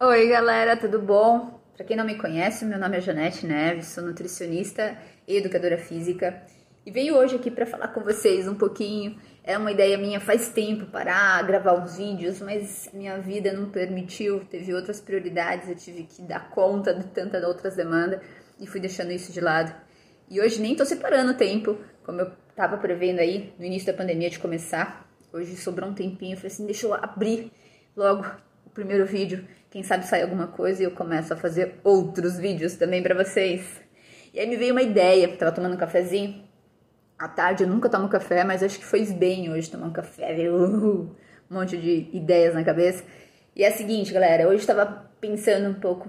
Oi, 0.00 0.28
galera, 0.28 0.76
tudo 0.76 1.00
bom? 1.00 1.60
Para 1.74 1.84
quem 1.84 1.96
não 1.96 2.04
me 2.04 2.14
conhece, 2.14 2.64
meu 2.64 2.78
nome 2.78 2.96
é 2.96 3.00
Janete 3.00 3.44
Neves, 3.44 3.88
sou 3.88 4.04
nutricionista 4.04 4.96
e 5.26 5.36
educadora 5.36 5.76
física 5.76 6.40
e 6.86 6.90
venho 6.92 7.16
hoje 7.16 7.34
aqui 7.34 7.50
para 7.50 7.66
falar 7.66 7.88
com 7.88 8.02
vocês 8.02 8.46
um 8.46 8.54
pouquinho. 8.54 9.18
É 9.42 9.58
uma 9.58 9.72
ideia 9.72 9.98
minha 9.98 10.20
faz 10.20 10.50
tempo 10.50 10.86
parar, 10.86 11.44
gravar 11.44 11.72
uns 11.72 11.96
vídeos, 11.96 12.40
mas 12.40 12.88
minha 12.94 13.18
vida 13.18 13.52
não 13.52 13.70
permitiu, 13.70 14.44
teve 14.44 14.72
outras 14.72 15.00
prioridades, 15.00 15.68
eu 15.68 15.74
tive 15.74 16.04
que 16.04 16.22
dar 16.22 16.48
conta 16.50 16.94
de 16.94 17.08
tantas 17.08 17.42
outras 17.42 17.74
demandas 17.74 18.20
e 18.60 18.68
fui 18.68 18.78
deixando 18.78 19.10
isso 19.10 19.32
de 19.32 19.40
lado. 19.40 19.74
E 20.30 20.40
hoje 20.40 20.62
nem 20.62 20.76
tô 20.76 20.84
separando 20.84 21.34
tempo, 21.34 21.76
como 22.04 22.20
eu 22.20 22.30
tava 22.54 22.78
prevendo 22.78 23.18
aí 23.18 23.52
no 23.58 23.64
início 23.64 23.88
da 23.88 23.98
pandemia 23.98 24.30
de 24.30 24.38
começar. 24.38 25.10
Hoje 25.32 25.56
sobrou 25.56 25.90
um 25.90 25.94
tempinho, 25.94 26.36
falei 26.36 26.52
assim, 26.52 26.66
deixa 26.66 26.86
eu 26.86 26.94
abrir 26.94 27.50
logo 27.96 28.24
primeiro 28.78 29.04
vídeo 29.04 29.44
quem 29.70 29.82
sabe 29.82 30.06
sai 30.06 30.22
alguma 30.22 30.46
coisa 30.46 30.80
e 30.80 30.84
eu 30.84 30.92
começo 30.92 31.32
a 31.32 31.36
fazer 31.36 31.80
outros 31.84 32.38
vídeos 32.38 32.76
também 32.76 33.02
para 33.02 33.14
vocês. 33.14 33.82
E 34.32 34.40
aí 34.40 34.48
me 34.48 34.56
veio 34.56 34.72
uma 34.72 34.80
ideia, 34.80 35.28
tava 35.36 35.52
tomando 35.52 35.74
um 35.74 35.76
cafezinho. 35.76 36.42
À 37.18 37.28
tarde 37.28 37.64
eu 37.64 37.68
nunca 37.68 37.88
tomo 37.88 38.08
café, 38.08 38.44
mas 38.44 38.62
acho 38.62 38.78
que 38.78 38.84
foi 38.84 39.04
bem 39.06 39.52
hoje 39.52 39.70
tomar 39.70 39.88
um 39.88 39.92
café, 39.92 40.32
viu? 40.32 40.54
Um 41.50 41.54
monte 41.54 41.76
de 41.76 42.08
ideias 42.12 42.54
na 42.54 42.62
cabeça. 42.62 43.04
E 43.54 43.64
é 43.64 43.70
o 43.70 43.72
seguinte, 43.76 44.12
galera, 44.12 44.46
hoje 44.46 44.60
estava 44.60 45.10
pensando 45.20 45.68
um 45.68 45.80
pouco 45.80 46.08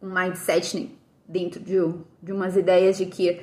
um 0.00 0.12
mindset 0.12 0.96
dentro 1.26 1.60
de, 1.60 1.78
de 2.22 2.32
umas 2.32 2.56
ideias 2.56 2.98
de 2.98 3.06
que 3.06 3.40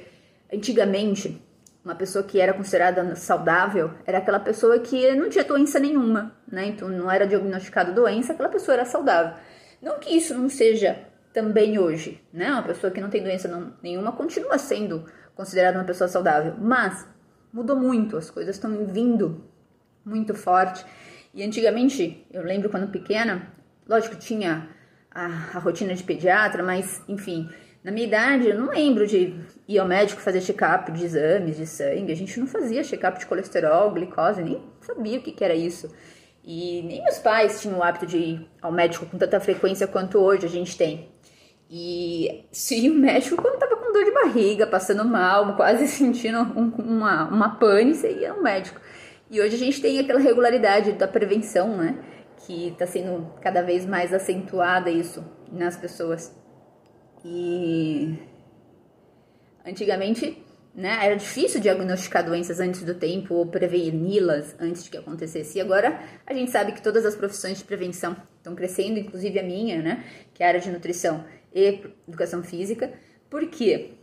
antigamente 0.53 1.41
uma 1.83 1.95
pessoa 1.95 2.23
que 2.23 2.39
era 2.39 2.53
considerada 2.53 3.15
saudável 3.15 3.91
era 4.05 4.19
aquela 4.19 4.39
pessoa 4.39 4.79
que 4.79 5.15
não 5.15 5.29
tinha 5.29 5.43
doença 5.43 5.79
nenhuma, 5.79 6.35
né? 6.47 6.65
Então 6.67 6.87
não 6.87 7.09
era 7.09 7.25
diagnosticada 7.25 7.91
doença, 7.91 8.33
aquela 8.33 8.49
pessoa 8.49 8.75
era 8.75 8.85
saudável. 8.85 9.35
Não 9.81 9.99
que 9.99 10.15
isso 10.15 10.33
não 10.35 10.47
seja 10.47 10.99
também 11.33 11.79
hoje, 11.79 12.21
né? 12.31 12.51
Uma 12.51 12.63
pessoa 12.63 12.91
que 12.91 13.01
não 13.01 13.09
tem 13.09 13.23
doença 13.23 13.47
não, 13.47 13.73
nenhuma 13.81 14.11
continua 14.11 14.57
sendo 14.57 15.05
considerada 15.35 15.77
uma 15.77 15.85
pessoa 15.85 16.07
saudável, 16.07 16.55
mas 16.59 17.07
mudou 17.51 17.75
muito, 17.75 18.15
as 18.15 18.29
coisas 18.29 18.55
estão 18.55 18.85
vindo 18.85 19.43
muito 20.05 20.35
forte. 20.35 20.85
E 21.33 21.43
antigamente, 21.43 22.27
eu 22.31 22.43
lembro 22.43 22.69
quando 22.69 22.91
pequena, 22.91 23.47
lógico 23.87 24.15
tinha 24.17 24.69
a, 25.09 25.25
a 25.25 25.59
rotina 25.59 25.95
de 25.95 26.03
pediatra, 26.03 26.61
mas 26.61 27.01
enfim, 27.07 27.49
na 27.83 27.91
minha 27.91 28.05
idade, 28.05 28.47
eu 28.47 28.59
não 28.59 28.69
lembro 28.69 29.07
de 29.07 29.35
ir 29.67 29.79
ao 29.79 29.87
médico 29.87 30.21
fazer 30.21 30.41
check-up 30.41 30.91
de 30.91 31.03
exames 31.03 31.57
de 31.57 31.65
sangue. 31.65 32.11
A 32.11 32.15
gente 32.15 32.39
não 32.39 32.45
fazia 32.45 32.83
check-up 32.83 33.17
de 33.17 33.25
colesterol, 33.25 33.91
glicose, 33.91 34.43
nem 34.43 34.61
sabia 34.81 35.17
o 35.17 35.21
que, 35.21 35.31
que 35.31 35.43
era 35.43 35.55
isso. 35.55 35.89
E 36.43 36.83
nem 36.83 37.03
meus 37.03 37.17
pais 37.17 37.61
tinham 37.61 37.79
o 37.79 37.83
hábito 37.83 38.05
de 38.05 38.17
ir 38.17 38.47
ao 38.61 38.71
médico 38.71 39.05
com 39.05 39.17
tanta 39.17 39.39
frequência 39.39 39.87
quanto 39.87 40.19
hoje 40.19 40.45
a 40.45 40.49
gente 40.49 40.77
tem. 40.77 41.09
E 41.69 42.45
se 42.51 42.87
o 42.89 42.93
médico 42.93 43.41
quando 43.41 43.57
tava 43.57 43.77
com 43.77 43.93
dor 43.93 44.03
de 44.03 44.11
barriga, 44.11 44.67
passando 44.67 45.05
mal, 45.05 45.55
quase 45.55 45.87
sentindo 45.89 46.39
um, 46.39 46.69
uma, 46.77 47.27
uma 47.29 47.55
pane, 47.55 47.95
você 47.95 48.11
ia 48.11 48.31
ao 48.31 48.43
médico. 48.43 48.79
E 49.29 49.39
hoje 49.41 49.55
a 49.55 49.59
gente 49.59 49.81
tem 49.81 49.97
aquela 49.97 50.19
regularidade 50.19 50.91
da 50.91 51.07
prevenção, 51.07 51.77
né? 51.77 51.97
Que 52.45 52.67
está 52.67 52.85
sendo 52.85 53.33
cada 53.41 53.61
vez 53.61 53.85
mais 53.85 54.13
acentuada 54.13 54.89
isso 54.89 55.23
nas 55.51 55.77
pessoas. 55.77 56.35
E 57.23 58.17
antigamente, 59.65 60.43
né, 60.73 61.05
era 61.05 61.15
difícil 61.15 61.59
diagnosticar 61.59 62.25
doenças 62.25 62.59
antes 62.59 62.83
do 62.83 62.95
tempo 62.95 63.35
ou 63.35 63.45
preveni-las 63.45 64.55
antes 64.59 64.83
de 64.83 64.89
que 64.89 64.97
acontecesse. 64.97 65.57
E 65.57 65.61
agora 65.61 65.99
a 66.25 66.33
gente 66.33 66.51
sabe 66.51 66.71
que 66.71 66.81
todas 66.81 67.05
as 67.05 67.15
profissões 67.15 67.57
de 67.57 67.63
prevenção 67.63 68.15
estão 68.37 68.55
crescendo, 68.55 68.99
inclusive 68.99 69.39
a 69.39 69.43
minha, 69.43 69.81
né, 69.81 70.03
que 70.33 70.41
é 70.41 70.45
a 70.45 70.49
área 70.49 70.59
de 70.61 70.71
nutrição 70.71 71.25
e 71.53 71.81
educação 72.07 72.41
física, 72.43 72.91
porque 73.29 73.93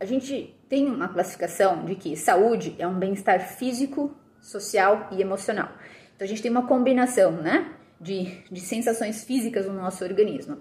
a 0.00 0.04
gente 0.04 0.54
tem 0.68 0.86
uma 0.86 1.08
classificação 1.08 1.84
de 1.84 1.94
que 1.94 2.16
saúde 2.16 2.74
é 2.78 2.86
um 2.86 2.98
bem-estar 2.98 3.40
físico, 3.40 4.16
social 4.40 5.08
e 5.12 5.20
emocional. 5.20 5.70
Então 6.14 6.24
a 6.24 6.28
gente 6.28 6.42
tem 6.42 6.50
uma 6.50 6.66
combinação, 6.66 7.32
né, 7.32 7.72
de, 8.00 8.42
de 8.50 8.60
sensações 8.60 9.24
físicas 9.24 9.66
no 9.66 9.74
nosso 9.74 10.04
organismo. 10.04 10.58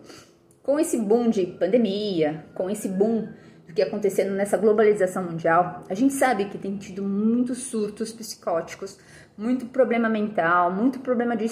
Com 0.68 0.78
esse 0.78 0.98
boom 0.98 1.30
de 1.30 1.46
pandemia, 1.46 2.46
com 2.54 2.70
esse 2.70 2.90
boom 2.90 3.30
do 3.66 3.74
que 3.74 3.82
acontecendo 3.82 4.32
nessa 4.32 4.58
globalização 4.58 5.24
mundial, 5.24 5.86
a 5.90 5.94
gente 5.94 6.14
sabe 6.14 6.44
que 6.50 6.58
tem 6.58 6.76
tido 6.76 7.02
muitos 7.02 7.60
surtos 7.60 8.12
psicóticos, 8.12 9.00
muito 9.38 9.68
problema 9.68 10.10
mental, 10.10 10.70
muito 10.70 11.00
problema 11.00 11.38
de 11.38 11.46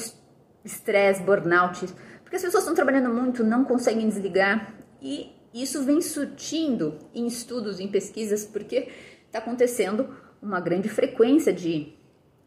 estresse, 0.66 1.24
burnout, 1.24 1.88
porque 2.24 2.36
as 2.36 2.42
pessoas 2.42 2.64
estão 2.64 2.76
trabalhando 2.76 3.08
muito, 3.08 3.42
não 3.42 3.64
conseguem 3.64 4.10
desligar 4.10 4.76
e 5.02 5.32
isso 5.54 5.86
vem 5.86 6.02
surtindo 6.02 7.00
em 7.14 7.26
estudos, 7.26 7.80
em 7.80 7.88
pesquisas, 7.88 8.44
porque 8.44 8.90
está 9.28 9.40
acontecendo 9.40 10.14
uma 10.42 10.60
grande 10.60 10.90
frequência 10.90 11.54
de, 11.54 11.94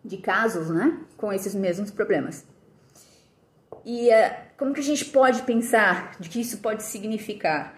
de 0.04 0.18
casos, 0.18 0.68
né, 0.68 1.00
com 1.16 1.32
esses 1.32 1.54
mesmos 1.54 1.90
problemas. 1.90 2.46
E 3.90 4.10
uh, 4.10 4.30
como 4.58 4.74
que 4.74 4.80
a 4.80 4.84
gente 4.84 5.06
pode 5.06 5.40
pensar 5.44 6.12
de 6.20 6.28
que 6.28 6.38
isso 6.38 6.58
pode 6.58 6.82
significar? 6.82 7.74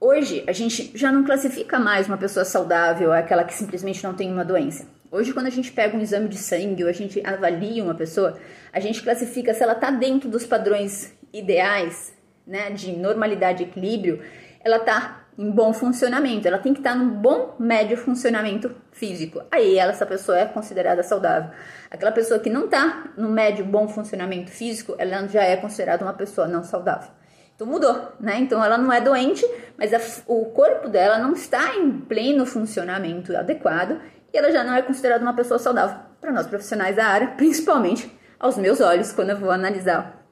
Hoje, 0.00 0.42
a 0.48 0.52
gente 0.52 0.90
já 0.96 1.12
não 1.12 1.22
classifica 1.22 1.78
mais 1.78 2.08
uma 2.08 2.16
pessoa 2.16 2.44
saudável 2.44 3.12
aquela 3.12 3.44
que 3.44 3.54
simplesmente 3.54 4.02
não 4.02 4.14
tem 4.14 4.32
uma 4.32 4.44
doença. 4.44 4.84
Hoje, 5.12 5.32
quando 5.32 5.46
a 5.46 5.50
gente 5.50 5.70
pega 5.70 5.96
um 5.96 6.00
exame 6.00 6.28
de 6.28 6.38
sangue 6.38 6.82
ou 6.82 6.90
a 6.90 6.92
gente 6.92 7.24
avalia 7.24 7.84
uma 7.84 7.94
pessoa, 7.94 8.36
a 8.72 8.80
gente 8.80 9.00
classifica 9.00 9.54
se 9.54 9.62
ela 9.62 9.74
está 9.74 9.92
dentro 9.92 10.28
dos 10.28 10.44
padrões 10.44 11.12
ideais, 11.32 12.12
né, 12.44 12.70
de 12.70 12.90
normalidade 12.90 13.62
e 13.62 13.66
equilíbrio, 13.66 14.20
ela 14.64 14.78
está 14.78 15.21
em 15.42 15.50
bom 15.50 15.72
funcionamento, 15.72 16.46
ela 16.46 16.58
tem 16.58 16.72
que 16.72 16.78
estar 16.78 16.94
num 16.94 17.08
bom 17.08 17.56
médio 17.58 17.96
funcionamento 17.96 18.70
físico. 18.92 19.42
Aí 19.50 19.76
ela, 19.76 19.90
essa 19.90 20.06
pessoa 20.06 20.38
é 20.38 20.46
considerada 20.46 21.02
saudável. 21.02 21.50
Aquela 21.90 22.12
pessoa 22.12 22.38
que 22.38 22.48
não 22.48 22.66
está 22.66 23.08
no 23.16 23.28
médio 23.28 23.64
bom 23.64 23.88
funcionamento 23.88 24.52
físico, 24.52 24.94
ela 24.98 25.26
já 25.26 25.42
é 25.42 25.56
considerada 25.56 26.04
uma 26.04 26.12
pessoa 26.12 26.46
não 26.46 26.62
saudável. 26.62 27.10
Então 27.56 27.66
mudou, 27.66 28.12
né? 28.20 28.38
Então 28.38 28.64
ela 28.64 28.78
não 28.78 28.92
é 28.92 29.00
doente, 29.00 29.44
mas 29.76 29.92
a, 29.92 30.00
o 30.28 30.44
corpo 30.46 30.88
dela 30.88 31.18
não 31.18 31.32
está 31.32 31.74
em 31.74 31.90
pleno 31.90 32.46
funcionamento 32.46 33.36
adequado 33.36 34.00
e 34.32 34.38
ela 34.38 34.52
já 34.52 34.62
não 34.62 34.76
é 34.76 34.82
considerada 34.82 35.24
uma 35.24 35.34
pessoa 35.34 35.58
saudável. 35.58 35.96
Para 36.20 36.30
nós 36.30 36.46
profissionais 36.46 36.94
da 36.94 37.06
área, 37.06 37.28
principalmente 37.36 38.16
aos 38.38 38.56
meus 38.56 38.80
olhos, 38.80 39.12
quando 39.12 39.30
eu 39.30 39.38
vou 39.38 39.50
analisar 39.50 40.24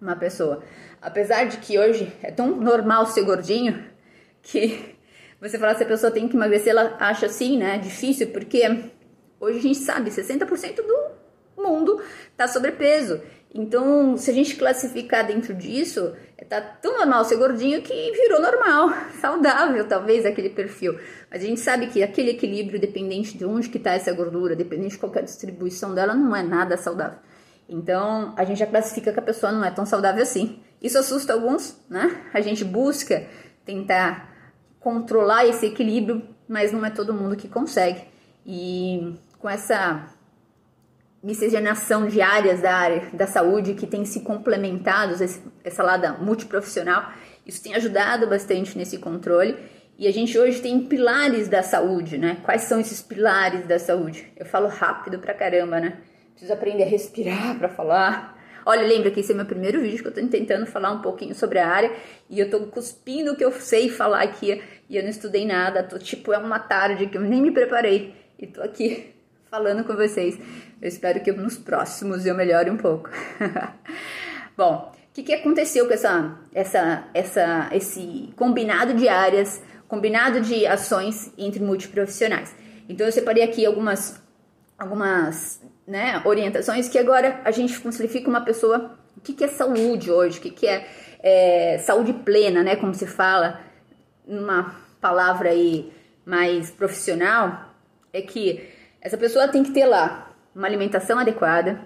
uma 0.00 0.14
pessoa. 0.14 0.62
Apesar 1.00 1.46
de 1.46 1.56
que 1.56 1.76
hoje 1.76 2.12
é 2.22 2.30
tão 2.30 2.56
normal 2.56 3.06
ser 3.06 3.24
gordinho, 3.24 3.91
que 4.42 4.96
você 5.40 5.58
falar 5.58 5.74
se 5.74 5.84
a 5.84 5.86
pessoa 5.86 6.12
tem 6.12 6.28
que 6.28 6.36
emagrecer, 6.36 6.70
ela 6.70 6.96
acha 6.98 7.26
assim, 7.26 7.56
né? 7.56 7.78
Difícil, 7.78 8.28
porque 8.28 8.62
hoje 9.40 9.58
a 9.58 9.62
gente 9.62 9.78
sabe, 9.78 10.10
60% 10.10 10.76
do 10.76 11.62
mundo 11.62 12.00
tá 12.36 12.48
sobrepeso. 12.48 13.20
Então, 13.54 14.16
se 14.16 14.30
a 14.30 14.34
gente 14.34 14.56
classificar 14.56 15.26
dentro 15.26 15.52
disso, 15.52 16.14
tá 16.48 16.60
tão 16.60 16.96
normal 16.96 17.24
ser 17.24 17.36
gordinho 17.36 17.82
que 17.82 18.10
virou 18.12 18.40
normal, 18.40 18.90
saudável, 19.20 19.86
talvez, 19.86 20.24
aquele 20.24 20.48
perfil. 20.48 20.98
Mas 21.30 21.42
a 21.42 21.46
gente 21.46 21.60
sabe 21.60 21.88
que 21.88 22.02
aquele 22.02 22.30
equilíbrio, 22.30 22.80
dependente 22.80 23.36
de 23.36 23.44
onde 23.44 23.68
que 23.68 23.78
tá 23.78 23.92
essa 23.92 24.12
gordura, 24.12 24.56
dependente 24.56 24.92
de 24.92 24.98
qualquer 24.98 25.22
distribuição 25.22 25.94
dela, 25.94 26.14
não 26.14 26.34
é 26.34 26.42
nada 26.42 26.78
saudável. 26.78 27.18
Então, 27.68 28.34
a 28.36 28.44
gente 28.44 28.58
já 28.58 28.66
classifica 28.66 29.12
que 29.12 29.18
a 29.18 29.22
pessoa 29.22 29.52
não 29.52 29.64
é 29.64 29.70
tão 29.70 29.84
saudável 29.84 30.22
assim. 30.22 30.60
Isso 30.80 30.98
assusta 30.98 31.34
alguns, 31.34 31.78
né? 31.88 32.22
A 32.32 32.40
gente 32.40 32.64
busca 32.64 33.26
tentar 33.66 34.31
controlar 34.82 35.46
esse 35.46 35.66
equilíbrio, 35.66 36.22
mas 36.48 36.72
não 36.72 36.84
é 36.84 36.90
todo 36.90 37.14
mundo 37.14 37.36
que 37.36 37.48
consegue. 37.48 38.02
E 38.44 39.14
com 39.38 39.48
essa 39.48 40.08
miscigenação 41.22 42.08
de 42.08 42.20
áreas 42.20 42.60
da 42.60 42.74
área 42.74 43.08
da 43.12 43.26
saúde 43.26 43.74
que 43.74 43.86
tem 43.86 44.04
se 44.04 44.20
complementado, 44.20 45.14
essa 45.64 45.82
lada 45.82 46.14
multiprofissional, 46.14 47.12
isso 47.46 47.62
tem 47.62 47.74
ajudado 47.74 48.26
bastante 48.26 48.76
nesse 48.76 48.98
controle. 48.98 49.56
E 49.96 50.08
a 50.08 50.12
gente 50.12 50.36
hoje 50.36 50.60
tem 50.60 50.80
pilares 50.86 51.48
da 51.48 51.62
saúde, 51.62 52.18
né? 52.18 52.38
Quais 52.42 52.62
são 52.62 52.80
esses 52.80 53.00
pilares 53.00 53.66
da 53.66 53.78
saúde? 53.78 54.32
Eu 54.36 54.44
falo 54.44 54.66
rápido 54.66 55.18
pra 55.20 55.32
caramba, 55.32 55.78
né? 55.78 55.98
Preciso 56.32 56.52
aprender 56.52 56.82
a 56.82 56.86
respirar 56.86 57.56
para 57.56 57.68
falar. 57.68 58.36
Olha, 58.64 58.86
lembra 58.86 59.10
que 59.10 59.20
esse 59.20 59.32
é 59.32 59.34
meu 59.34 59.44
primeiro 59.44 59.80
vídeo 59.80 60.02
que 60.02 60.08
eu 60.08 60.12
tô 60.12 60.26
tentando 60.28 60.66
falar 60.66 60.92
um 60.92 61.00
pouquinho 61.00 61.34
sobre 61.34 61.58
a 61.58 61.68
área 61.68 61.92
e 62.30 62.38
eu 62.38 62.48
tô 62.48 62.60
cuspindo 62.66 63.32
o 63.32 63.36
que 63.36 63.44
eu 63.44 63.52
sei 63.52 63.88
falar 63.88 64.22
aqui 64.22 64.62
e 64.88 64.96
eu 64.96 65.02
não 65.02 65.10
estudei 65.10 65.44
nada, 65.44 65.82
tô 65.82 65.98
tipo, 65.98 66.32
é 66.32 66.38
uma 66.38 66.58
tarde 66.58 67.06
que 67.06 67.16
eu 67.16 67.22
nem 67.22 67.42
me 67.42 67.50
preparei 67.50 68.14
e 68.38 68.46
tô 68.46 68.62
aqui 68.62 69.12
falando 69.50 69.84
com 69.84 69.94
vocês. 69.94 70.38
Eu 70.80 70.88
espero 70.88 71.20
que 71.20 71.32
nos 71.32 71.58
próximos 71.58 72.24
eu 72.24 72.34
melhore 72.34 72.70
um 72.70 72.76
pouco. 72.76 73.10
Bom, 74.56 74.92
o 74.94 75.14
que, 75.14 75.22
que 75.22 75.34
aconteceu 75.34 75.86
com 75.86 75.92
essa, 75.92 76.38
essa, 76.54 77.08
essa, 77.12 77.68
esse 77.72 78.32
combinado 78.36 78.94
de 78.94 79.08
áreas, 79.08 79.62
combinado 79.88 80.40
de 80.40 80.66
ações 80.66 81.32
entre 81.36 81.62
multiprofissionais? 81.62 82.54
Então 82.88 83.06
eu 83.06 83.12
separei 83.12 83.42
aqui 83.42 83.64
algumas, 83.66 84.22
algumas 84.78 85.60
né, 85.86 86.22
orientações 86.24 86.88
que 86.88 86.98
agora 86.98 87.40
a 87.44 87.50
gente 87.50 87.72
simplifica 87.72 88.28
uma 88.28 88.40
pessoa 88.40 88.98
que, 89.22 89.32
que 89.32 89.44
é 89.44 89.48
saúde 89.48 90.10
hoje, 90.10 90.38
o 90.38 90.42
que, 90.42 90.50
que 90.50 90.66
é, 90.66 90.86
é 91.22 91.78
saúde 91.78 92.12
plena, 92.12 92.62
né? 92.62 92.76
Como 92.76 92.94
se 92.94 93.06
fala, 93.06 93.60
numa 94.26 94.74
palavra 95.00 95.50
aí 95.50 95.92
mais 96.24 96.70
profissional, 96.70 97.74
é 98.12 98.22
que 98.22 98.68
essa 99.00 99.16
pessoa 99.16 99.48
tem 99.48 99.62
que 99.62 99.72
ter 99.72 99.86
lá 99.86 100.32
uma 100.54 100.66
alimentação 100.66 101.18
adequada, 101.18 101.80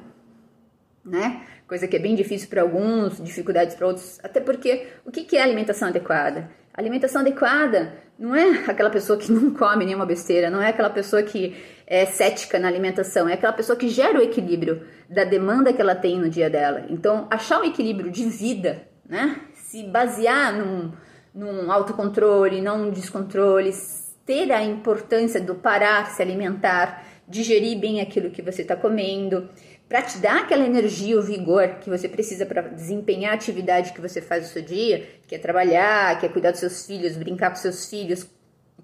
né? 1.04 1.42
Coisa 1.66 1.88
que 1.88 1.96
é 1.96 1.98
bem 1.98 2.14
difícil 2.14 2.48
para 2.48 2.62
alguns, 2.62 3.22
dificuldades 3.22 3.74
para 3.74 3.86
outros, 3.86 4.18
até 4.22 4.40
porque 4.40 4.86
o 5.04 5.10
que, 5.10 5.24
que 5.24 5.36
é 5.36 5.42
alimentação 5.42 5.88
adequada? 5.88 6.50
alimentação 6.76 7.22
adequada 7.22 7.94
não 8.18 8.34
é 8.34 8.64
aquela 8.68 8.90
pessoa 8.90 9.18
que 9.18 9.32
não 9.32 9.50
come 9.50 9.84
nenhuma 9.84 10.06
besteira, 10.06 10.50
não 10.50 10.60
é 10.60 10.68
aquela 10.68 10.90
pessoa 10.90 11.22
que 11.22 11.56
é 11.86 12.04
cética 12.04 12.58
na 12.58 12.66
alimentação, 12.66 13.28
é 13.28 13.34
aquela 13.34 13.52
pessoa 13.52 13.78
que 13.78 13.88
gera 13.88 14.18
o 14.18 14.22
equilíbrio 14.22 14.82
da 15.08 15.22
demanda 15.22 15.72
que 15.72 15.80
ela 15.80 15.94
tem 15.94 16.18
no 16.18 16.28
dia 16.28 16.50
dela. 16.50 16.84
Então, 16.90 17.28
achar 17.30 17.60
um 17.60 17.64
equilíbrio 17.64 18.10
de 18.10 18.24
vida, 18.24 18.88
né? 19.08 19.40
Se 19.54 19.84
basear 19.84 20.52
num, 20.52 20.92
num 21.32 21.70
autocontrole, 21.70 22.60
não 22.60 22.78
num 22.78 22.90
descontrole, 22.90 23.72
ter 24.24 24.50
a 24.50 24.64
importância 24.64 25.40
do 25.40 25.54
parar, 25.54 26.06
se 26.06 26.20
alimentar, 26.20 27.04
digerir 27.28 27.78
bem 27.78 28.00
aquilo 28.00 28.30
que 28.30 28.42
você 28.42 28.62
está 28.62 28.74
comendo, 28.74 29.48
para 29.88 30.02
te 30.02 30.18
dar 30.18 30.40
aquela 30.40 30.66
energia, 30.66 31.16
o 31.16 31.22
vigor 31.22 31.76
que 31.80 31.88
você 31.88 32.08
precisa 32.08 32.44
para 32.44 32.62
desempenhar 32.62 33.32
a 33.32 33.34
atividade 33.34 33.92
que 33.92 34.00
você 34.00 34.20
faz 34.20 34.42
no 34.42 34.48
seu 34.48 34.62
dia, 34.62 35.08
que 35.28 35.34
é 35.36 35.38
trabalhar, 35.38 36.18
que 36.18 36.26
é 36.26 36.28
cuidar 36.28 36.50
dos 36.50 36.58
seus 36.58 36.84
filhos, 36.84 37.16
brincar 37.16 37.50
com 37.50 37.56
seus 37.56 37.88
filhos, 37.88 38.28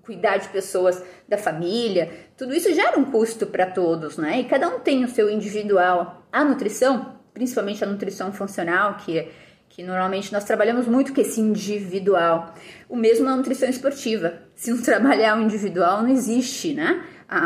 cuidar 0.05 0.39
de 0.39 0.49
pessoas 0.49 1.03
da 1.29 1.39
família, 1.39 2.11
tudo 2.37 2.55
isso 2.55 2.73
gera 2.75 2.99
um 2.99 3.05
custo 3.05 3.47
para 3.47 3.67
todos, 3.67 4.17
né? 4.17 4.41
E 4.41 4.45
cada 4.45 4.69
um 4.69 4.81
tem 4.81 5.05
o 5.05 5.09
seu 5.09 5.31
individual. 5.31 6.27
A 6.33 6.45
nutrição, 6.45 7.17
principalmente 7.33 7.83
a 7.85 7.87
nutrição 7.87 8.33
funcional, 8.33 8.97
que 8.97 9.29
que 9.75 9.83
normalmente 9.83 10.31
nós 10.35 10.45
trabalhamos 10.45 10.87
muito 10.87 11.15
com 11.15 11.21
esse 11.23 11.41
individual. 11.41 12.55
O 12.91 12.95
mesmo 12.95 13.25
na 13.25 13.35
nutrição 13.35 13.67
esportiva. 13.71 14.35
Se 14.55 14.71
não 14.71 14.77
trabalhar 14.83 15.39
o 15.39 15.43
individual, 15.43 16.03
não 16.03 16.11
existe, 16.11 16.75
né? 16.75 17.03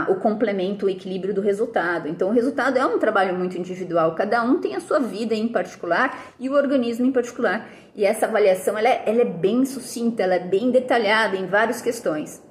o 0.09 0.17
complemento, 0.17 0.87
o 0.87 0.91
equilíbrio 0.91 1.33
do 1.33 1.41
resultado. 1.41 2.09
Então, 2.09 2.29
o 2.29 2.33
resultado 2.33 2.77
é 2.77 2.85
um 2.85 2.99
trabalho 2.99 3.39
muito 3.39 3.57
individual, 3.57 4.15
cada 4.15 4.43
um 4.43 4.61
tem 4.61 4.75
a 4.75 4.81
sua 4.81 4.99
vida 4.99 5.35
em 5.35 5.47
particular 5.47 6.33
e 6.41 6.49
o 6.49 6.55
organismo 6.55 7.07
em 7.07 7.13
particular. 7.13 7.69
E 7.95 8.05
essa 8.05 8.27
avaliação 8.27 8.77
ela 8.77 8.89
é, 8.89 9.05
ela 9.07 9.23
é 9.23 9.25
bem 9.25 9.65
sucinta, 9.65 10.23
ela 10.23 10.35
é 10.35 10.41
bem 10.41 10.73
detalhada 10.73 11.37
em 11.37 11.47
várias 11.47 11.81
questões. 11.81 12.43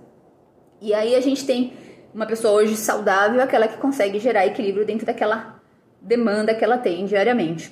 E 0.81 0.93
aí 0.93 1.15
a 1.15 1.21
gente 1.21 1.45
tem 1.45 1.73
uma 2.13 2.25
pessoa 2.25 2.53
hoje 2.53 2.75
saudável, 2.75 3.41
aquela 3.41 3.67
que 3.67 3.77
consegue 3.77 4.19
gerar 4.19 4.45
equilíbrio 4.45 4.85
dentro 4.85 5.05
daquela 5.05 5.61
demanda 6.01 6.53
que 6.53 6.63
ela 6.63 6.77
tem 6.77 7.05
diariamente. 7.05 7.71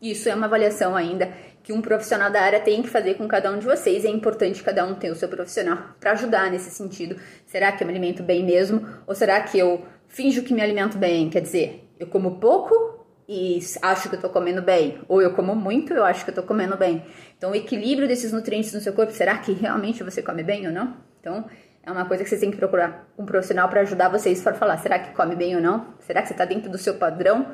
Isso 0.00 0.28
é 0.28 0.34
uma 0.34 0.46
avaliação 0.46 0.96
ainda 0.96 1.30
que 1.62 1.72
um 1.72 1.80
profissional 1.82 2.30
da 2.30 2.40
área 2.40 2.60
tem 2.60 2.82
que 2.82 2.88
fazer 2.88 3.14
com 3.14 3.28
cada 3.28 3.50
um 3.50 3.58
de 3.58 3.66
vocês. 3.66 4.04
É 4.04 4.08
importante 4.08 4.62
cada 4.62 4.84
um 4.86 4.94
ter 4.94 5.10
o 5.10 5.14
seu 5.14 5.28
profissional 5.28 5.78
para 5.98 6.12
ajudar 6.12 6.50
nesse 6.50 6.70
sentido. 6.70 7.16
Será 7.46 7.70
que 7.72 7.82
eu 7.82 7.86
me 7.86 7.92
alimento 7.92 8.22
bem 8.22 8.44
mesmo? 8.44 8.86
Ou 9.06 9.14
será 9.14 9.40
que 9.40 9.58
eu 9.58 9.84
finjo 10.08 10.42
que 10.42 10.54
me 10.54 10.62
alimento 10.62 10.96
bem? 10.96 11.28
Quer 11.28 11.42
dizer, 11.42 11.88
eu 11.98 12.06
como 12.06 12.38
pouco 12.38 13.04
e 13.28 13.58
acho 13.82 14.08
que 14.08 14.16
eu 14.16 14.20
tô 14.20 14.30
comendo 14.30 14.62
bem. 14.62 15.00
Ou 15.06 15.20
eu 15.20 15.34
como 15.34 15.54
muito 15.54 15.92
e 15.92 15.96
eu 15.96 16.04
acho 16.04 16.24
que 16.24 16.30
eu 16.30 16.34
tô 16.34 16.42
comendo 16.42 16.76
bem. 16.76 17.04
Então, 17.36 17.50
o 17.52 17.54
equilíbrio 17.54 18.08
desses 18.08 18.32
nutrientes 18.32 18.72
no 18.72 18.80
seu 18.80 18.92
corpo, 18.92 19.12
será 19.12 19.36
que 19.38 19.52
realmente 19.52 20.02
você 20.02 20.22
come 20.22 20.42
bem 20.42 20.66
ou 20.66 20.72
não? 20.72 20.96
Então, 21.20 21.44
é 21.82 21.90
uma 21.90 22.04
coisa 22.04 22.22
que 22.22 22.28
vocês 22.28 22.40
têm 22.40 22.50
que 22.50 22.56
procurar 22.56 23.08
um 23.16 23.24
profissional 23.24 23.68
para 23.68 23.80
ajudar 23.80 24.08
vocês 24.08 24.42
para 24.42 24.54
falar, 24.54 24.76
será 24.78 24.98
que 24.98 25.14
come 25.14 25.34
bem 25.34 25.56
ou 25.56 25.62
não? 25.62 25.86
Será 26.00 26.20
que 26.22 26.28
você 26.28 26.34
está 26.34 26.44
dentro 26.44 26.70
do 26.70 26.78
seu 26.78 26.94
padrão, 26.94 27.46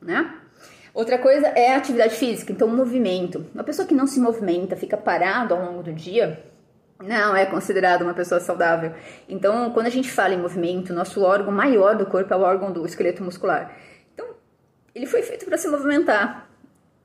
né? 0.00 0.34
Outra 0.92 1.18
coisa 1.18 1.46
é 1.48 1.72
a 1.72 1.76
atividade 1.76 2.16
física, 2.16 2.52
então 2.52 2.68
movimento. 2.68 3.46
Uma 3.54 3.64
pessoa 3.64 3.86
que 3.86 3.94
não 3.94 4.06
se 4.06 4.20
movimenta, 4.20 4.76
fica 4.76 4.96
parado 4.96 5.54
ao 5.54 5.64
longo 5.64 5.82
do 5.82 5.92
dia, 5.92 6.42
não 7.02 7.34
é 7.34 7.46
considerada 7.46 8.04
uma 8.04 8.12
pessoa 8.12 8.40
saudável. 8.40 8.92
Então, 9.28 9.70
quando 9.70 9.86
a 9.86 9.90
gente 9.90 10.10
fala 10.10 10.34
em 10.34 10.38
movimento, 10.38 10.92
nosso 10.92 11.22
órgão 11.22 11.52
maior 11.52 11.96
do 11.96 12.04
corpo 12.04 12.32
é 12.34 12.36
o 12.36 12.40
órgão 12.40 12.72
do 12.72 12.84
esqueleto 12.84 13.22
muscular. 13.22 13.74
Então, 14.12 14.26
ele 14.94 15.06
foi 15.06 15.22
feito 15.22 15.46
para 15.46 15.56
se 15.56 15.68
movimentar. 15.68 16.48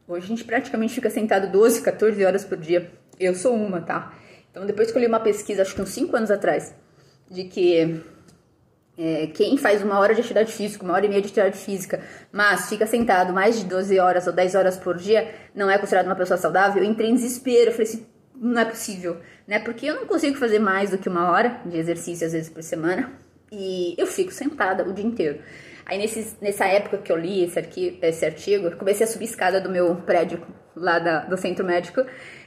Hoje 0.07 0.25
a 0.25 0.27
gente 0.27 0.43
praticamente 0.43 0.93
fica 0.93 1.09
sentado 1.09 1.51
12, 1.51 1.81
14 1.81 2.25
horas 2.25 2.43
por 2.43 2.57
dia. 2.57 2.91
Eu 3.19 3.33
sou 3.33 3.55
uma, 3.55 3.81
tá? 3.81 4.11
Então, 4.55 4.65
depois 4.65 4.89
que 4.89 4.97
eu 4.97 5.01
li 5.01 5.07
uma 5.07 5.19
pesquisa, 5.19 5.63
acho 5.63 5.75
que 5.75 5.81
uns 5.81 5.89
5 5.89 6.15
anos 6.15 6.31
atrás, 6.31 6.73
de 7.29 7.43
que 7.43 8.01
é, 8.97 9.27
quem 9.27 9.57
faz 9.57 9.83
uma 9.83 9.99
hora 9.99 10.15
de 10.15 10.21
atividade 10.21 10.49
física, 10.49 10.81
uma 10.85 10.93
hora 10.93 11.05
e 11.05 11.09
meia 11.09 11.21
de 11.21 11.27
atividade 11.27 11.57
física, 11.57 12.01
mas 12.31 12.69
fica 12.69 12.87
sentado 12.87 13.33
mais 13.33 13.59
de 13.59 13.65
12 13.65 13.99
horas 13.99 14.27
ou 14.27 14.31
10 14.31 14.55
horas 14.55 14.77
por 14.77 14.95
dia, 14.95 15.29
não 15.53 15.69
é 15.69 15.77
considerado 15.77 16.05
uma 16.05 16.15
pessoa 16.15 16.37
saudável, 16.37 16.81
eu 16.81 16.89
entrei 16.89 17.09
em 17.09 17.15
desespero, 17.15 17.71
eu 17.71 17.71
falei 17.73 17.85
assim, 17.85 18.05
não 18.33 18.61
é 18.61 18.63
possível, 18.63 19.17
né? 19.45 19.59
Porque 19.59 19.87
eu 19.87 19.95
não 19.95 20.05
consigo 20.05 20.37
fazer 20.37 20.59
mais 20.59 20.91
do 20.91 20.97
que 20.97 21.09
uma 21.09 21.29
hora 21.31 21.59
de 21.65 21.77
exercício, 21.77 22.25
às 22.25 22.31
vezes, 22.31 22.49
por 22.49 22.63
semana, 22.63 23.11
e 23.51 23.93
eu 23.97 24.07
fico 24.07 24.31
sentada 24.31 24.87
o 24.87 24.93
dia 24.93 25.05
inteiro. 25.05 25.39
Aí, 25.85 25.97
nesse, 25.97 26.33
nessa 26.41 26.65
época 26.65 26.99
que 26.99 27.11
eu 27.11 27.17
li 27.17 27.43
esse, 27.43 27.59
esse 28.01 28.25
artigo, 28.25 28.67
eu 28.67 28.77
comecei 28.77 29.05
a 29.05 29.09
subir 29.09 29.25
escada 29.25 29.59
do 29.59 29.69
meu 29.69 29.97
prédio, 29.97 30.41
lá 30.75 30.97
da, 30.97 31.19
do 31.19 31.37
centro 31.37 31.65
médico, 31.65 32.05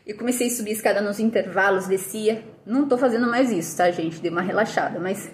e 0.09 0.15
comecei 0.15 0.47
a 0.47 0.51
subir 0.51 0.73
escada 0.73 1.03
nos 1.03 1.21
intervalos, 1.21 1.87
descia. 1.87 2.43
Não 2.65 2.89
tô 2.89 2.97
fazendo 2.97 3.29
mais 3.29 3.53
isso, 3.53 3.77
tá, 3.77 3.91
gente? 3.91 4.23
Dei 4.23 4.31
uma 4.31 4.41
relaxada, 4.41 4.99
mas 4.99 5.31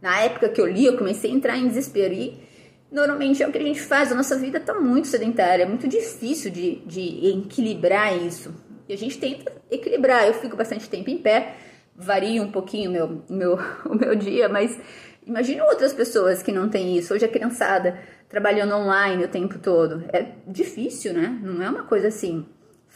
na 0.00 0.18
época 0.22 0.48
que 0.48 0.60
eu 0.60 0.66
li, 0.66 0.84
eu 0.84 0.98
comecei 0.98 1.30
a 1.30 1.34
entrar 1.34 1.56
em 1.56 1.68
desespero. 1.68 2.12
E 2.12 2.42
normalmente 2.90 3.44
é 3.44 3.46
o 3.46 3.52
que 3.52 3.58
a 3.58 3.62
gente 3.62 3.80
faz, 3.80 4.10
a 4.10 4.16
nossa 4.16 4.36
vida 4.36 4.58
está 4.58 4.74
muito 4.74 5.06
sedentária, 5.06 5.62
é 5.62 5.66
muito 5.66 5.86
difícil 5.86 6.50
de, 6.50 6.80
de 6.84 7.28
equilibrar 7.28 8.20
isso. 8.20 8.52
E 8.88 8.92
a 8.92 8.98
gente 8.98 9.18
tenta 9.18 9.52
equilibrar. 9.70 10.26
Eu 10.26 10.34
fico 10.34 10.56
bastante 10.56 10.90
tempo 10.90 11.08
em 11.08 11.18
pé, 11.18 11.54
varia 11.94 12.42
um 12.42 12.50
pouquinho 12.50 12.90
meu, 12.90 13.22
meu, 13.30 13.56
o 13.86 13.94
meu 13.94 14.16
dia, 14.16 14.48
mas 14.48 14.76
imagine 15.24 15.60
outras 15.60 15.94
pessoas 15.94 16.42
que 16.42 16.50
não 16.50 16.68
têm 16.68 16.98
isso. 16.98 17.14
Hoje 17.14 17.24
a 17.24 17.28
criançada 17.28 18.00
trabalhando 18.28 18.74
online 18.74 19.22
o 19.22 19.28
tempo 19.28 19.60
todo. 19.60 20.04
É 20.12 20.26
difícil, 20.44 21.12
né? 21.12 21.38
Não 21.40 21.62
é 21.62 21.70
uma 21.70 21.84
coisa 21.84 22.08
assim 22.08 22.44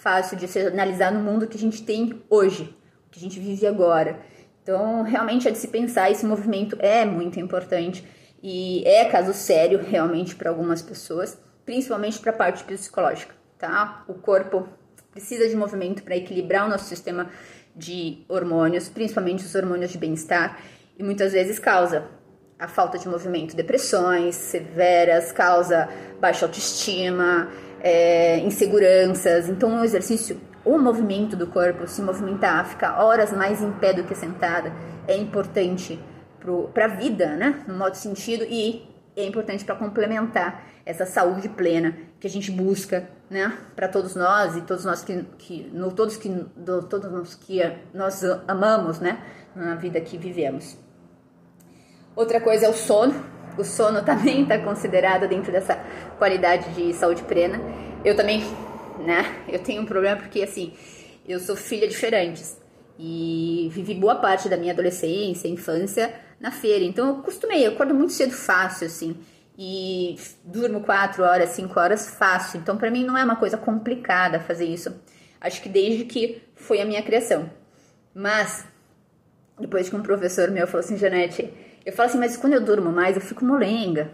fácil 0.07 0.37
de 0.37 0.47
se 0.47 0.61
analisar 0.61 1.11
no 1.11 1.19
mundo 1.19 1.49
que 1.49 1.57
a 1.57 1.61
gente 1.61 1.83
tem 1.83 2.23
hoje, 2.31 2.73
que 3.11 3.19
a 3.19 3.21
gente 3.21 3.41
vive 3.41 3.67
agora. 3.67 4.21
Então, 4.63 5.03
realmente 5.03 5.49
é 5.49 5.51
de 5.51 5.59
se 5.59 5.67
pensar, 5.67 6.13
esse 6.13 6.25
movimento 6.25 6.77
é 6.79 7.05
muito 7.05 7.41
importante 7.41 8.07
e 8.41 8.85
é 8.87 9.07
caso 9.07 9.33
sério 9.33 9.81
realmente 9.81 10.37
para 10.37 10.49
algumas 10.49 10.81
pessoas, 10.81 11.37
principalmente 11.65 12.21
para 12.21 12.31
a 12.31 12.37
parte 12.37 12.63
psicológica, 12.63 13.35
tá? 13.59 14.05
O 14.07 14.15
corpo 14.15 14.69
precisa 15.11 15.49
de 15.49 15.57
movimento 15.57 16.05
para 16.05 16.17
equilibrar 16.17 16.67
o 16.67 16.69
nosso 16.69 16.85
sistema 16.85 17.29
de 17.75 18.25
hormônios, 18.29 18.89
principalmente 18.89 19.45
os 19.45 19.57
hormônios 19.57 19.91
de 19.91 19.99
bem-estar, 19.99 20.61
e 20.97 21.03
muitas 21.03 21.33
vezes 21.33 21.59
causa 21.59 22.05
a 22.57 22.69
falta 22.69 22.97
de 22.97 23.09
movimento, 23.09 23.57
depressões 23.57 24.37
severas, 24.37 25.33
causa 25.33 25.89
baixa 26.21 26.47
autoestima, 26.47 27.51
é, 27.81 28.39
inseguranças. 28.41 29.49
Então, 29.49 29.81
o 29.81 29.85
exercício 29.85 30.41
o 30.67 30.77
movimento 30.79 31.37
do 31.37 31.47
corpo, 31.47 31.87
se 31.87 32.03
movimentar, 32.03 32.67
ficar 32.67 33.01
horas 33.01 33.33
mais 33.33 33.63
em 33.63 33.71
pé 33.71 33.93
do 33.93 34.03
que 34.03 34.17
sentada, 34.17 34.73
é 35.07 35.17
importante 35.17 35.99
para 36.75 36.87
a 36.87 36.89
vida, 36.89 37.37
né? 37.37 37.63
No 37.69 37.75
modo 37.75 37.95
sentido, 37.95 38.45
e 38.51 38.85
é 39.17 39.25
importante 39.25 39.65
para 39.65 39.77
complementar 39.77 40.67
essa 40.85 41.07
saúde 41.07 41.49
plena 41.49 41.97
que 42.19 42.27
a 42.27 42.31
gente 42.31 42.51
busca, 42.51 43.09
né? 43.31 43.57
Para 43.77 43.87
todos 43.87 44.17
nós 44.17 44.57
e 44.57 44.61
todos 44.63 44.85
nós 44.85 45.05
que, 45.05 45.23
que 45.39 45.71
no, 45.73 45.93
todos 45.93 46.17
que 46.17 46.29
do, 46.29 46.83
todos 46.83 47.13
nós 47.13 47.37
que 47.37 47.61
nós 47.95 48.23
amamos, 48.49 48.99
né? 48.99 49.23
Na 49.55 49.77
vida 49.77 50.01
que 50.01 50.19
vivemos. 50.19 50.77
Outra 52.17 52.41
coisa 52.41 52.67
é 52.67 52.69
o 52.69 52.75
sono. 52.75 53.15
O 53.59 53.65
sono 53.65 54.03
também 54.05 54.43
está 54.43 54.59
considerado 54.59 55.29
dentro 55.29 55.51
dessa 55.51 55.79
qualidade 56.19 56.71
de 56.75 56.93
saúde 56.95 57.23
plena. 57.23 57.61
Eu 58.05 58.15
também 58.15 58.43
né? 58.99 59.43
Eu 59.49 59.59
tenho 59.59 59.83
um 59.83 59.87
problema 59.87 60.17
porque, 60.17 60.43
assim, 60.43 60.73
eu 61.27 61.39
sou 61.39 61.57
filha 61.57 61.89
de 61.89 61.97
feirantes 61.97 62.57
e 62.99 63.69
vivi 63.73 63.95
boa 63.95 64.17
parte 64.17 64.49
da 64.49 64.57
minha 64.57 64.73
adolescência, 64.73 65.49
infância 65.49 66.15
na 66.41 66.51
feira. 66.51 66.85
Então 66.85 67.09
eu 67.09 67.21
acostumei, 67.21 67.67
eu 67.67 67.73
acordo 67.73 67.95
muito 67.95 68.13
cedo 68.13 68.33
fácil, 68.33 68.87
assim, 68.87 69.17
e 69.59 70.17
durmo 70.45 70.81
quatro 70.81 71.23
horas, 71.23 71.51
cinco 71.51 71.79
horas 71.79 72.09
fácil. 72.09 72.61
Então 72.61 72.77
para 72.77 72.91
mim 72.91 73.05
não 73.05 73.17
é 73.17 73.25
uma 73.25 73.37
coisa 73.37 73.57
complicada 73.57 74.41
fazer 74.41 74.67
isso. 74.67 74.95
Acho 75.41 75.63
que 75.63 75.69
desde 75.69 76.05
que 76.05 76.43
foi 76.55 76.81
a 76.81 76.85
minha 76.85 77.03
criação. 77.03 77.51
Mas 78.15 78.65
depois 79.59 79.89
que 79.89 79.97
um 79.97 80.03
professor 80.03 80.51
meu 80.51 80.67
falou 80.67 80.81
assim, 80.81 80.97
Janete, 80.97 81.53
eu 81.87 81.93
falo 81.93 82.09
assim, 82.09 82.19
mas 82.19 82.37
quando 82.37 82.55
eu 82.55 82.61
durmo 82.61 82.91
mais 82.91 83.15
eu 83.15 83.23
fico 83.23 83.45
molenga. 83.45 84.11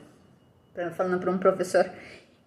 Falando 0.95 1.19
para 1.19 1.31
um 1.31 1.39
professor. 1.39 1.91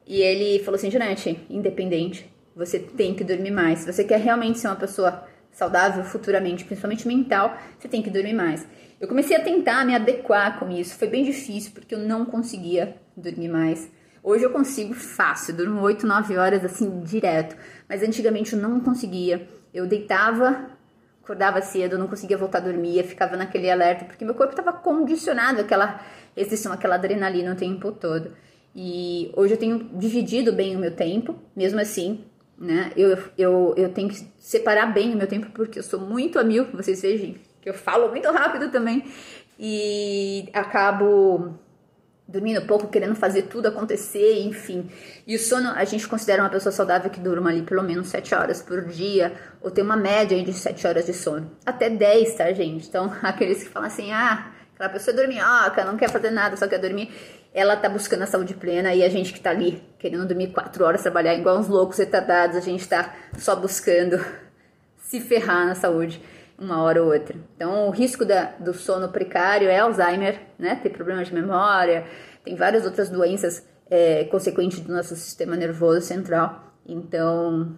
E 0.05 0.22
ele 0.22 0.63
falou 0.63 0.75
assim, 0.75 0.91
Janete, 0.91 1.46
independente, 1.50 2.32
você 2.55 2.77
tem 2.77 3.15
que 3.15 3.24
dormir 3.24 3.50
mais. 3.50 3.79
Se 3.79 3.91
você 3.91 4.03
quer 4.03 4.20
realmente 4.20 4.60
ser 4.60 4.67
uma 4.67 4.75
pessoa 4.75 5.25
saudável 5.51 6.03
futuramente, 6.03 6.63
principalmente 6.63 7.08
mental, 7.08 7.58
você 7.79 7.88
tem 7.88 8.03
que 8.03 8.10
dormir 8.12 8.34
mais. 8.34 8.67
Eu 9.01 9.08
comecei 9.08 9.36
a 9.36 9.41
tentar 9.41 9.84
me 9.84 9.96
adequar 9.96 10.60
com 10.60 10.70
isso. 10.70 10.96
Foi 10.96 11.08
bem 11.08 11.24
difícil 11.24 11.72
porque 11.74 11.96
eu 11.96 12.00
não 12.00 12.24
conseguia 12.25 12.96
dormir 13.17 13.48
mais. 13.48 13.89
Hoje 14.22 14.44
eu 14.44 14.51
consigo 14.51 14.94
fácil, 14.94 15.55
durmo 15.55 15.82
8, 15.82 16.05
9 16.05 16.38
horas 16.38 16.65
assim 16.65 17.01
direto, 17.01 17.55
mas 17.88 18.01
antigamente 18.03 18.53
eu 18.53 18.60
não 18.60 18.79
conseguia. 18.79 19.48
Eu 19.74 19.86
deitava, 19.88 20.70
acordava 21.25 21.60
cedo, 21.60 21.98
não 21.98 22.08
conseguia 22.08 22.38
voltar 22.38 22.60
a 22.60 22.62
dormir, 22.62 23.03
ficava 23.03 23.36
naquele 23.36 23.70
alerta, 23.70 24.05
porque 24.05 24.24
meu 24.24 24.36
corpo 24.36 24.53
estava 24.53 24.72
condicionado 24.72 25.60
àquela 25.60 26.00
restrição, 26.38 26.72
aquela 26.72 26.96
adrenalina 26.96 27.51
o 27.51 27.55
tempo 27.55 27.91
todo. 27.91 28.32
E 28.75 29.32
hoje 29.36 29.55
eu 29.55 29.58
tenho 29.58 29.89
dividido 29.94 30.53
bem 30.53 30.75
o 30.75 30.79
meu 30.79 30.91
tempo, 30.91 31.36
mesmo 31.55 31.79
assim, 31.79 32.24
né? 32.55 32.91
Eu, 32.96 33.17
eu, 33.36 33.74
eu 33.75 33.89
tenho 33.89 34.10
que 34.10 34.24
separar 34.38 34.94
bem 34.94 35.15
o 35.15 35.17
meu 35.17 35.25
tempo, 35.25 35.48
porque 35.51 35.79
eu 35.79 35.84
sou 35.84 36.00
muito 36.00 36.38
a 36.38 36.44
mil, 36.44 36.65
vocês 36.72 37.01
vejam 37.01 37.34
que 37.60 37.70
eu 37.70 37.74
falo 37.74 38.10
muito 38.10 38.29
rápido 38.32 38.70
também, 38.70 39.03
e 39.60 40.48
acabo 40.53 41.58
dormindo 42.27 42.62
pouco, 42.63 42.88
querendo 42.88 43.15
fazer 43.15 43.44
tudo 43.44 43.67
acontecer, 43.67 44.41
enfim. 44.41 44.89
E 45.27 45.36
o 45.36 45.39
sono, 45.39 45.70
a 45.70 45.84
gente 45.86 46.08
considera 46.08 46.41
uma 46.41 46.50
pessoa 46.50 46.72
saudável 46.72 47.10
que 47.10 47.20
durma 47.20 47.50
ali 47.50 47.62
pelo 47.62 47.84
menos 47.84 48.08
7 48.08 48.34
horas 48.34 48.62
por 48.62 48.84
dia, 48.86 49.34
ou 49.62 49.70
tem 49.70 49.84
uma 49.84 49.96
média 49.96 50.41
de 50.44 50.53
7 50.53 50.88
horas 50.88 51.05
de 51.05 51.13
sono. 51.13 51.51
Até 51.65 51.89
10, 51.89 52.36
tá, 52.36 52.51
gente? 52.51 52.88
Então, 52.88 53.13
aqueles 53.22 53.63
que 53.63 53.70
falam 53.70 53.88
assim, 53.88 54.12
ah, 54.12 54.51
aquela 54.74 54.89
pessoa 54.89 55.13
é 55.13 55.17
dorminhoca, 55.17 55.86
não 55.86 55.98
quer 55.98 56.10
fazer 56.10 56.32
nada, 56.32 56.58
só 56.58 56.67
quer 56.67 56.79
dormir 56.79 57.12
ela 57.55 57.77
tá 57.77 57.88
buscando 57.88 58.24
a 58.24 58.27
saúde 58.27 58.53
plena 58.53 58.94
e 58.94 59.01
a 59.01 59.08
gente 59.08 59.32
que 59.32 59.39
tá 59.39 59.51
ali 59.51 59.82
querendo 59.98 60.27
dormir 60.27 60.48
quatro 60.48 60.84
horas, 60.84 61.01
trabalhar 61.01 61.34
igual 61.36 61.58
uns 61.58 61.70
loucos 61.70 61.98
retardados, 61.98 62.58
a 62.58 62.60
gente 62.60 62.86
tá 62.86 63.15
só 63.38 63.55
buscando 63.55 64.20
se 65.00 65.22
ferrar 65.22 65.65
na 65.65 65.74
saúde 65.74 66.22
uma 66.58 66.82
hora 66.82 67.04
ou 67.04 67.12
outra. 67.12 67.36
Então, 67.56 67.88
o 67.88 67.92
risco 67.92 68.24
da, 68.26 68.52
do 68.60 68.74
sono 68.74 69.10
precário 69.10 69.70
é 69.70 69.80
Alzheimer, 69.80 70.40
né? 70.58 70.76
Ter 70.82 70.90
problemas 70.90 71.28
de 71.28 71.34
memória, 71.34 72.06
tem 72.44 72.56
várias 72.56 72.86
outras 72.86 73.10
doenças 73.10 73.68
é, 73.90 74.24
consequentes 74.26 74.80
do 74.80 74.94
nosso 74.94 75.16
sistema 75.16 75.56
nervoso 75.56 76.02
central. 76.02 76.74
Então, 76.86 77.78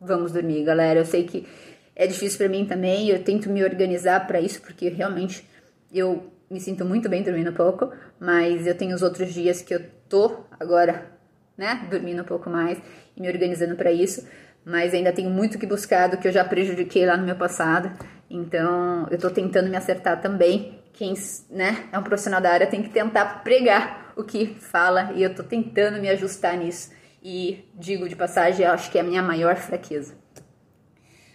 vamos 0.00 0.32
dormir, 0.32 0.64
galera. 0.64 1.00
Eu 1.00 1.04
sei 1.04 1.24
que 1.24 1.46
é 1.94 2.06
difícil 2.06 2.38
para 2.38 2.48
mim 2.48 2.66
também, 2.66 3.08
eu 3.08 3.22
tento 3.22 3.48
me 3.48 3.64
organizar 3.64 4.26
para 4.26 4.40
isso, 4.40 4.60
porque 4.60 4.88
realmente 4.88 5.48
eu 5.92 6.30
me 6.50 6.60
sinto 6.60 6.84
muito 6.84 7.08
bem 7.08 7.22
dormindo 7.22 7.52
pouco, 7.52 7.90
mas 8.20 8.66
eu 8.66 8.76
tenho 8.76 8.94
os 8.94 9.02
outros 9.02 9.32
dias 9.32 9.62
que 9.62 9.74
eu 9.74 9.82
tô 10.08 10.44
agora, 10.60 11.10
né, 11.56 11.86
dormindo 11.90 12.22
um 12.22 12.26
pouco 12.26 12.50
mais 12.50 12.78
e 13.16 13.20
me 13.20 13.28
organizando 13.28 13.74
para 13.76 13.90
isso, 13.90 14.26
mas 14.66 14.92
ainda 14.92 15.12
tenho 15.12 15.30
muito 15.30 15.60
que 15.60 15.66
buscar 15.66 16.08
do 16.08 16.16
que 16.16 16.26
eu 16.26 16.32
já 16.32 16.44
prejudiquei 16.44 17.06
lá 17.06 17.16
no 17.16 17.24
meu 17.24 17.36
passado. 17.36 17.88
Então, 18.28 19.06
eu 19.12 19.16
tô 19.16 19.30
tentando 19.30 19.70
me 19.70 19.76
acertar 19.76 20.20
também. 20.20 20.80
Quem, 20.92 21.14
né, 21.48 21.84
é 21.92 21.98
um 21.98 22.02
profissional 22.02 22.40
da 22.40 22.50
área 22.50 22.66
tem 22.66 22.82
que 22.82 22.90
tentar 22.90 23.44
pregar 23.44 24.12
o 24.16 24.24
que 24.24 24.56
fala 24.58 25.12
e 25.14 25.22
eu 25.22 25.32
tô 25.32 25.44
tentando 25.44 26.00
me 26.00 26.08
ajustar 26.08 26.56
nisso. 26.56 26.90
E 27.22 27.64
digo 27.76 28.08
de 28.08 28.16
passagem, 28.16 28.66
eu 28.66 28.72
acho 28.72 28.90
que 28.90 28.98
é 28.98 29.02
a 29.02 29.04
minha 29.04 29.22
maior 29.22 29.54
fraqueza. 29.54 30.14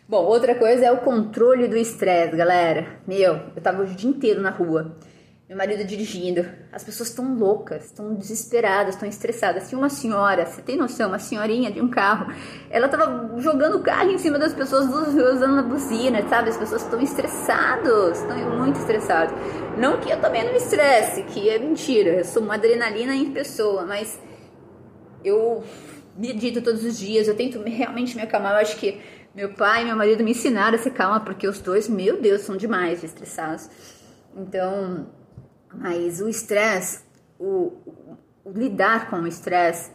Bom, 0.09 0.25
outra 0.25 0.53
coisa 0.53 0.85
é 0.85 0.91
o 0.91 0.97
controle 0.97 1.69
do 1.69 1.77
estresse, 1.77 2.35
galera. 2.35 2.99
Meu, 3.07 3.39
eu 3.55 3.61
tava 3.61 3.83
o 3.83 3.85
dia 3.85 4.09
inteiro 4.09 4.41
na 4.41 4.49
rua. 4.49 4.97
Meu 5.51 5.57
marido 5.57 5.83
dirigindo. 5.83 6.45
As 6.71 6.81
pessoas 6.81 7.09
estão 7.09 7.35
loucas, 7.35 7.87
estão 7.87 8.13
desesperadas, 8.13 8.95
estão 8.95 9.09
estressadas. 9.09 9.67
Tinha 9.67 9.77
uma 9.77 9.89
senhora, 9.89 10.45
você 10.45 10.61
tem 10.61 10.77
noção, 10.77 11.09
uma 11.09 11.19
senhorinha 11.19 11.69
de 11.69 11.81
um 11.81 11.89
carro. 11.89 12.33
Ela 12.69 12.87
tava 12.87 13.37
jogando 13.37 13.75
o 13.75 13.83
carro 13.83 14.11
em 14.11 14.17
cima 14.17 14.39
das 14.39 14.53
pessoas 14.53 14.85
usando 14.85 15.59
a 15.59 15.61
buzina, 15.61 16.25
sabe? 16.29 16.51
As 16.51 16.55
pessoas 16.55 16.83
estão 16.83 17.01
estressadas, 17.01 18.21
estão 18.21 18.37
muito 18.57 18.79
estressadas. 18.79 19.37
Não 19.77 19.99
que 19.99 20.09
eu 20.09 20.21
também 20.21 20.45
não 20.45 20.53
me 20.53 20.57
estresse, 20.57 21.23
que 21.23 21.49
é 21.49 21.59
mentira. 21.59 22.11
Eu 22.11 22.23
sou 22.23 22.41
uma 22.41 22.53
adrenalina 22.53 23.13
em 23.13 23.33
pessoa, 23.33 23.85
mas 23.85 24.17
eu 25.21 25.65
medito 26.15 26.61
todos 26.61 26.85
os 26.85 26.97
dias, 26.97 27.27
eu 27.27 27.35
tento 27.35 27.61
realmente 27.61 28.15
me 28.15 28.21
acalmar. 28.21 28.53
Eu 28.53 28.59
acho 28.59 28.77
que 28.77 29.01
meu 29.35 29.53
pai 29.53 29.81
e 29.81 29.85
meu 29.85 29.97
marido 29.97 30.23
me 30.23 30.31
ensinaram 30.31 30.75
a 30.75 30.81
ser 30.81 30.91
calma, 30.91 31.19
porque 31.19 31.45
os 31.45 31.59
dois, 31.59 31.89
meu 31.89 32.21
Deus, 32.21 32.39
são 32.39 32.55
demais 32.55 33.03
estressados. 33.03 33.69
Então, 34.33 35.07
mas 35.73 36.21
o 36.21 36.27
estresse, 36.27 37.01
o, 37.39 37.73
o, 38.45 38.51
lidar 38.53 39.09
com 39.09 39.17
o 39.17 39.27
estresse, 39.27 39.91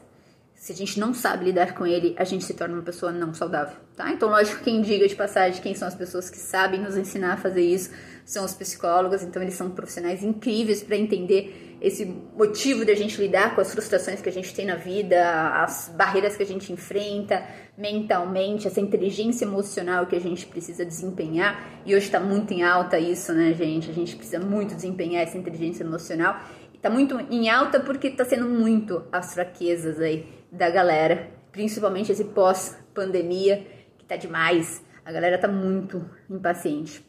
se 0.54 0.72
a 0.72 0.74
gente 0.74 0.98
não 0.98 1.12
sabe 1.12 1.44
lidar 1.44 1.74
com 1.74 1.86
ele, 1.86 2.14
a 2.18 2.24
gente 2.24 2.44
se 2.44 2.54
torna 2.54 2.74
uma 2.74 2.82
pessoa 2.82 3.12
não 3.12 3.34
saudável, 3.34 3.76
tá? 3.94 4.10
Então, 4.10 4.28
lógico, 4.28 4.62
quem 4.62 4.80
diga 4.80 5.06
de 5.06 5.14
passagem 5.14 5.62
quem 5.62 5.74
são 5.74 5.86
as 5.86 5.94
pessoas 5.94 6.30
que 6.30 6.38
sabem 6.38 6.80
nos 6.80 6.96
ensinar 6.96 7.34
a 7.34 7.36
fazer 7.36 7.62
isso 7.62 7.90
são 8.24 8.44
os 8.44 8.54
psicólogos, 8.54 9.22
então 9.22 9.42
eles 9.42 9.54
são 9.54 9.70
profissionais 9.70 10.22
incríveis 10.22 10.82
para 10.82 10.96
entender 10.96 11.65
esse 11.80 12.04
motivo 12.36 12.84
de 12.84 12.92
a 12.92 12.96
gente 12.96 13.20
lidar 13.20 13.54
com 13.54 13.60
as 13.60 13.70
frustrações 13.70 14.20
que 14.20 14.28
a 14.28 14.32
gente 14.32 14.54
tem 14.54 14.66
na 14.66 14.76
vida, 14.76 15.52
as 15.62 15.92
barreiras 15.94 16.36
que 16.36 16.42
a 16.42 16.46
gente 16.46 16.72
enfrenta 16.72 17.46
mentalmente, 17.76 18.66
essa 18.66 18.80
inteligência 18.80 19.44
emocional 19.44 20.06
que 20.06 20.16
a 20.16 20.20
gente 20.20 20.46
precisa 20.46 20.84
desempenhar. 20.84 21.82
E 21.84 21.94
hoje 21.94 22.06
está 22.06 22.18
muito 22.18 22.52
em 22.52 22.62
alta 22.62 22.98
isso, 22.98 23.32
né, 23.32 23.52
gente? 23.52 23.90
A 23.90 23.94
gente 23.94 24.16
precisa 24.16 24.40
muito 24.40 24.74
desempenhar 24.74 25.22
essa 25.22 25.36
inteligência 25.36 25.84
emocional. 25.84 26.40
Está 26.74 26.88
muito 26.88 27.18
em 27.30 27.48
alta 27.48 27.80
porque 27.80 28.08
está 28.08 28.24
sendo 28.24 28.48
muito 28.48 29.04
as 29.12 29.34
fraquezas 29.34 30.00
aí 30.00 30.26
da 30.50 30.70
galera, 30.70 31.30
principalmente 31.52 32.12
esse 32.12 32.24
pós-pandemia 32.24 33.66
que 33.98 34.04
tá 34.04 34.16
demais. 34.16 34.82
A 35.04 35.12
galera 35.12 35.38
tá 35.38 35.48
muito 35.48 36.08
impaciente. 36.30 37.04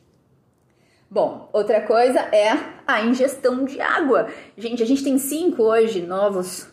Bom, 1.10 1.50
outra 1.54 1.80
coisa 1.82 2.20
é 2.20 2.52
a 2.86 3.02
ingestão 3.02 3.64
de 3.64 3.80
água. 3.80 4.28
Gente, 4.58 4.84
a 4.84 4.86
gente 4.86 5.04
tem 5.04 5.18
cinco 5.18 5.64
hoje 5.64 6.02
novos 6.02 6.68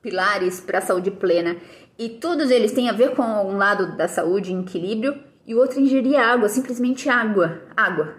pilares 0.00 0.60
para 0.60 0.78
a 0.78 0.82
saúde 0.82 1.10
plena 1.10 1.56
e 1.98 2.08
todos 2.08 2.52
eles 2.52 2.72
têm 2.72 2.88
a 2.88 2.92
ver 2.92 3.16
com 3.16 3.22
um 3.22 3.56
lado 3.56 3.96
da 3.96 4.06
saúde 4.06 4.52
em 4.52 4.60
equilíbrio 4.60 5.20
e 5.44 5.56
o 5.56 5.58
outro 5.58 5.80
ingerir 5.80 6.16
água, 6.16 6.48
simplesmente 6.48 7.08
água, 7.08 7.62
água, 7.76 8.14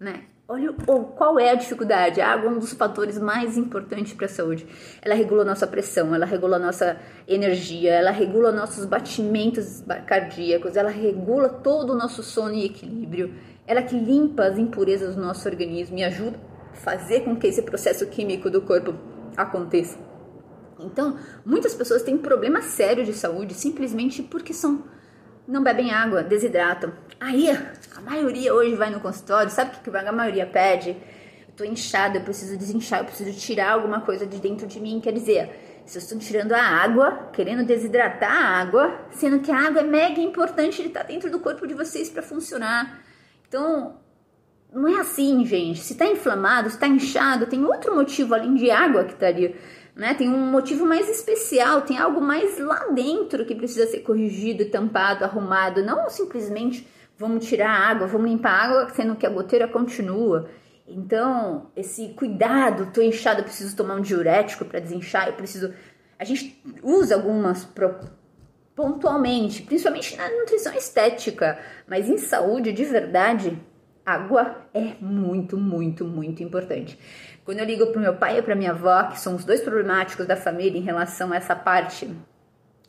né? 0.00 0.24
Olha 0.46 0.74
qual 1.16 1.38
é 1.38 1.50
a 1.50 1.54
dificuldade. 1.54 2.20
A 2.20 2.30
água 2.30 2.50
é 2.50 2.52
um 2.52 2.58
dos 2.58 2.74
fatores 2.74 3.18
mais 3.18 3.56
importantes 3.56 4.12
para 4.12 4.26
a 4.26 4.28
saúde. 4.28 4.66
Ela 5.00 5.14
regula 5.14 5.40
a 5.40 5.44
nossa 5.46 5.66
pressão, 5.66 6.14
ela 6.14 6.26
regula 6.26 6.56
a 6.56 6.58
nossa 6.58 6.98
energia, 7.26 7.94
ela 7.94 8.10
regula 8.10 8.52
nossos 8.52 8.84
batimentos 8.84 9.82
cardíacos, 10.06 10.76
ela 10.76 10.90
regula 10.90 11.48
todo 11.48 11.94
o 11.94 11.96
nosso 11.96 12.22
sono 12.22 12.52
e 12.52 12.66
equilíbrio 12.66 13.32
ela 13.66 13.82
que 13.82 13.98
limpa 13.98 14.44
as 14.44 14.58
impurezas 14.58 15.14
do 15.14 15.22
nosso 15.22 15.48
organismo 15.48 15.98
e 15.98 16.04
ajuda 16.04 16.38
a 16.72 16.76
fazer 16.76 17.20
com 17.20 17.36
que 17.36 17.46
esse 17.46 17.62
processo 17.62 18.06
químico 18.06 18.50
do 18.50 18.62
corpo 18.62 18.94
aconteça. 19.36 19.98
Então, 20.78 21.18
muitas 21.44 21.74
pessoas 21.74 22.02
têm 22.02 22.18
problemas 22.18 22.66
sérios 22.66 23.06
de 23.06 23.14
saúde 23.14 23.54
simplesmente 23.54 24.22
porque 24.22 24.52
são 24.52 24.84
não 25.46 25.62
bebem 25.62 25.92
água, 25.92 26.22
desidratam. 26.22 26.92
Aí, 27.20 27.50
a 27.50 28.00
maioria 28.00 28.54
hoje 28.54 28.74
vai 28.74 28.90
no 28.90 29.00
consultório, 29.00 29.50
sabe 29.50 29.76
o 29.76 29.80
que 29.80 29.96
a 29.96 30.12
maioria 30.12 30.46
pede? 30.46 30.90
Eu 30.90 31.54
tô 31.54 31.64
inchada, 31.64 32.18
eu 32.18 32.22
preciso 32.22 32.56
desinchar, 32.56 33.00
eu 33.00 33.04
preciso 33.04 33.32
tirar 33.38 33.72
alguma 33.72 34.00
coisa 34.00 34.26
de 34.26 34.38
dentro 34.38 34.66
de 34.66 34.80
mim. 34.80 35.00
Quer 35.00 35.12
dizer, 35.12 35.82
vocês 35.84 36.04
estão 36.04 36.18
tirando 36.18 36.52
a 36.52 36.62
água, 36.62 37.28
querendo 37.32 37.64
desidratar 37.64 38.32
a 38.32 38.58
água, 38.58 39.06
sendo 39.10 39.40
que 39.40 39.52
a 39.52 39.66
água 39.66 39.80
é 39.80 39.84
mega 39.84 40.20
importante, 40.20 40.80
ele 40.80 40.88
tá 40.88 41.02
dentro 41.02 41.30
do 41.30 41.38
corpo 41.38 41.66
de 41.66 41.74
vocês 41.74 42.08
para 42.08 42.22
funcionar. 42.22 43.04
Então, 43.48 43.98
não 44.72 44.88
é 44.88 45.00
assim, 45.00 45.44
gente. 45.46 45.80
Se 45.80 45.92
está 45.92 46.06
inflamado, 46.06 46.68
se 46.68 46.76
está 46.76 46.88
inchado, 46.88 47.46
tem 47.46 47.64
outro 47.64 47.94
motivo 47.94 48.34
além 48.34 48.54
de 48.54 48.70
água 48.70 49.04
que 49.04 49.12
estaria. 49.12 49.54
Né? 49.94 50.12
Tem 50.14 50.28
um 50.28 50.50
motivo 50.50 50.84
mais 50.84 51.08
especial, 51.08 51.82
tem 51.82 51.96
algo 51.96 52.20
mais 52.20 52.58
lá 52.58 52.88
dentro 52.88 53.46
que 53.46 53.54
precisa 53.54 53.86
ser 53.86 54.00
corrigido, 54.00 54.64
tampado, 54.64 55.24
arrumado. 55.24 55.84
Não 55.84 56.10
simplesmente 56.10 56.86
vamos 57.16 57.46
tirar 57.46 57.70
a 57.70 57.88
água, 57.90 58.08
vamos 58.08 58.28
limpar 58.28 58.50
a 58.50 58.64
água, 58.64 58.88
sendo 58.90 59.14
que 59.14 59.26
a 59.26 59.30
goteira 59.30 59.68
continua. 59.68 60.50
Então, 60.86 61.70
esse 61.76 62.08
cuidado, 62.08 62.92
tô 62.92 63.00
inchado, 63.00 63.42
preciso 63.42 63.76
tomar 63.76 63.94
um 63.94 64.02
diurético 64.02 64.64
para 64.64 64.80
desinchar, 64.80 65.28
eu 65.28 65.34
preciso. 65.34 65.72
A 66.18 66.24
gente 66.24 66.60
usa 66.82 67.14
algumas 67.14 67.64
pontualmente, 68.74 69.62
principalmente 69.62 70.16
na 70.16 70.28
nutrição 70.28 70.74
estética, 70.74 71.58
mas 71.86 72.08
em 72.08 72.18
saúde 72.18 72.72
de 72.72 72.84
verdade, 72.84 73.58
água 74.04 74.66
é 74.74 74.94
muito, 75.00 75.56
muito, 75.56 76.04
muito 76.04 76.42
importante. 76.42 76.98
Quando 77.44 77.60
eu 77.60 77.64
ligo 77.64 77.86
para 77.88 78.00
meu 78.00 78.16
pai 78.16 78.38
e 78.38 78.42
para 78.42 78.54
minha 78.54 78.70
avó, 78.70 79.04
que 79.04 79.20
são 79.20 79.36
os 79.36 79.44
dois 79.44 79.60
problemáticos 79.60 80.26
da 80.26 80.36
família 80.36 80.78
em 80.78 80.82
relação 80.82 81.32
a 81.32 81.36
essa 81.36 81.54
parte 81.54 82.10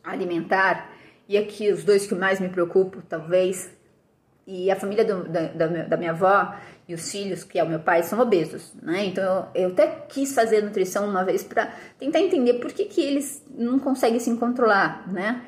alimentar, 0.03 0.91
e 1.27 1.37
aqui 1.37 1.71
os 1.71 1.83
dois 1.83 2.05
que 2.05 2.15
mais 2.15 2.39
me 2.39 2.49
preocupam, 2.49 3.01
talvez, 3.07 3.71
e 4.47 4.69
a 4.69 4.75
família 4.75 5.03
do, 5.03 5.27
da, 5.27 5.47
da, 5.47 5.67
da, 5.67 5.97
minha 5.97 6.11
avó 6.11 6.53
e 6.87 6.93
os 6.93 7.11
filhos, 7.11 7.43
que 7.43 7.57
é 7.57 7.63
o 7.63 7.67
meu 7.67 7.79
pai, 7.79 8.03
são 8.03 8.19
obesos, 8.19 8.73
né? 8.81 9.05
Então 9.05 9.49
eu, 9.55 9.63
eu 9.63 9.69
até 9.69 9.87
quis 10.07 10.35
fazer 10.35 10.61
nutrição 10.61 11.09
uma 11.09 11.25
vez 11.25 11.43
para 11.43 11.73
tentar 11.97 12.19
entender 12.19 12.55
por 12.55 12.71
que, 12.71 12.85
que 12.85 13.01
eles 13.01 13.43
não 13.49 13.79
conseguem 13.79 14.19
se 14.19 14.35
controlar, 14.37 15.11
né? 15.11 15.41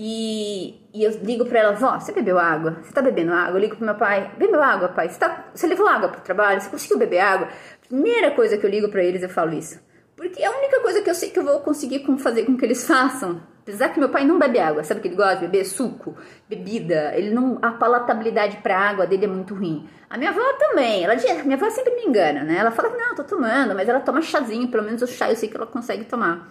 E, 0.00 0.88
e 0.94 1.02
eu 1.02 1.10
ligo 1.24 1.44
para 1.44 1.58
ela, 1.58 1.72
vó, 1.72 1.98
você 1.98 2.12
bebeu 2.12 2.38
água? 2.38 2.78
Você 2.84 2.92
tá 2.92 3.02
bebendo 3.02 3.32
água? 3.32 3.56
Eu 3.56 3.58
ligo 3.58 3.74
pro 3.74 3.84
meu 3.84 3.96
pai, 3.96 4.30
bebeu 4.38 4.62
água, 4.62 4.90
pai? 4.90 5.08
Você, 5.08 5.18
tá, 5.18 5.46
você 5.52 5.66
levou 5.66 5.88
água 5.88 6.08
pro 6.08 6.20
trabalho? 6.20 6.60
Você 6.60 6.70
conseguiu 6.70 6.98
beber 6.98 7.18
água? 7.18 7.48
Primeira 7.88 8.30
coisa 8.30 8.56
que 8.56 8.64
eu 8.64 8.70
ligo 8.70 8.88
para 8.88 9.02
eles, 9.02 9.24
eu 9.24 9.28
falo 9.28 9.52
isso. 9.52 9.80
Porque 10.16 10.40
é 10.40 10.46
a 10.46 10.56
única 10.56 10.80
coisa 10.82 11.02
que 11.02 11.10
eu 11.10 11.14
sei 11.16 11.30
que 11.30 11.38
eu 11.40 11.44
vou 11.44 11.58
conseguir 11.60 12.04
fazer 12.18 12.44
com 12.44 12.56
que 12.56 12.64
eles 12.64 12.86
façam. 12.86 13.42
Apesar 13.62 13.88
que 13.88 13.98
meu 13.98 14.08
pai 14.08 14.24
não 14.24 14.38
bebe 14.38 14.60
água, 14.60 14.84
sabe 14.84 15.00
o 15.00 15.02
que 15.02 15.08
ele 15.08 15.16
gosta 15.16 15.34
de 15.34 15.40
beber? 15.42 15.64
Suco, 15.64 16.16
bebida. 16.48 17.12
Ele 17.16 17.30
não, 17.30 17.58
a 17.60 17.72
palatabilidade 17.72 18.58
para 18.58 18.78
água 18.78 19.04
dele 19.04 19.24
é 19.24 19.28
muito 19.28 19.52
ruim. 19.52 19.88
A 20.08 20.16
minha 20.16 20.30
avó 20.30 20.40
também, 20.60 21.02
ela 21.02 21.16
minha 21.42 21.56
avó 21.56 21.68
sempre 21.70 21.94
me 21.96 22.04
engana, 22.04 22.44
né? 22.44 22.58
Ela 22.58 22.70
fala, 22.70 22.96
não, 22.96 23.16
tô 23.16 23.24
tomando, 23.24 23.74
mas 23.74 23.88
ela 23.88 24.00
toma 24.00 24.22
chazinho, 24.22 24.68
pelo 24.68 24.84
menos 24.84 25.02
o 25.02 25.08
chá 25.08 25.28
eu 25.28 25.36
sei 25.36 25.48
que 25.48 25.56
ela 25.56 25.66
consegue 25.66 26.04
tomar. 26.04 26.48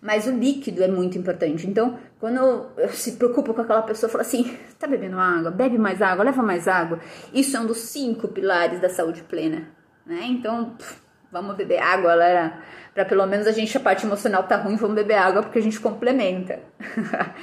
Mas 0.00 0.26
o 0.26 0.30
líquido 0.30 0.82
é 0.82 0.88
muito 0.88 1.18
importante. 1.18 1.66
Então, 1.66 1.98
quando 2.20 2.70
eu, 2.76 2.88
se 2.90 3.12
preocupo 3.12 3.52
com 3.52 3.62
aquela 3.62 3.82
pessoa, 3.82 4.10
fala 4.10 4.22
assim: 4.22 4.56
tá 4.78 4.86
bebendo 4.86 5.18
água? 5.18 5.50
Bebe 5.50 5.76
mais 5.76 6.00
água, 6.00 6.24
leva 6.24 6.42
mais 6.42 6.68
água. 6.68 7.00
Isso 7.34 7.56
é 7.56 7.60
um 7.60 7.66
dos 7.66 7.78
cinco 7.78 8.28
pilares 8.28 8.80
da 8.80 8.88
saúde 8.88 9.22
plena. 9.22 9.68
Né? 10.06 10.20
Então, 10.22 10.70
pff, 10.70 11.00
vamos 11.32 11.56
beber 11.56 11.80
água, 11.80 12.10
galera. 12.10 12.62
Pra 12.94 13.04
pelo 13.04 13.26
menos 13.26 13.46
a 13.46 13.52
gente, 13.52 13.76
a 13.76 13.80
parte 13.80 14.06
emocional 14.06 14.44
tá 14.44 14.56
ruim, 14.56 14.76
vamos 14.76 14.94
beber 14.94 15.14
água 15.14 15.42
porque 15.42 15.58
a 15.58 15.62
gente 15.62 15.80
complementa. 15.80 16.60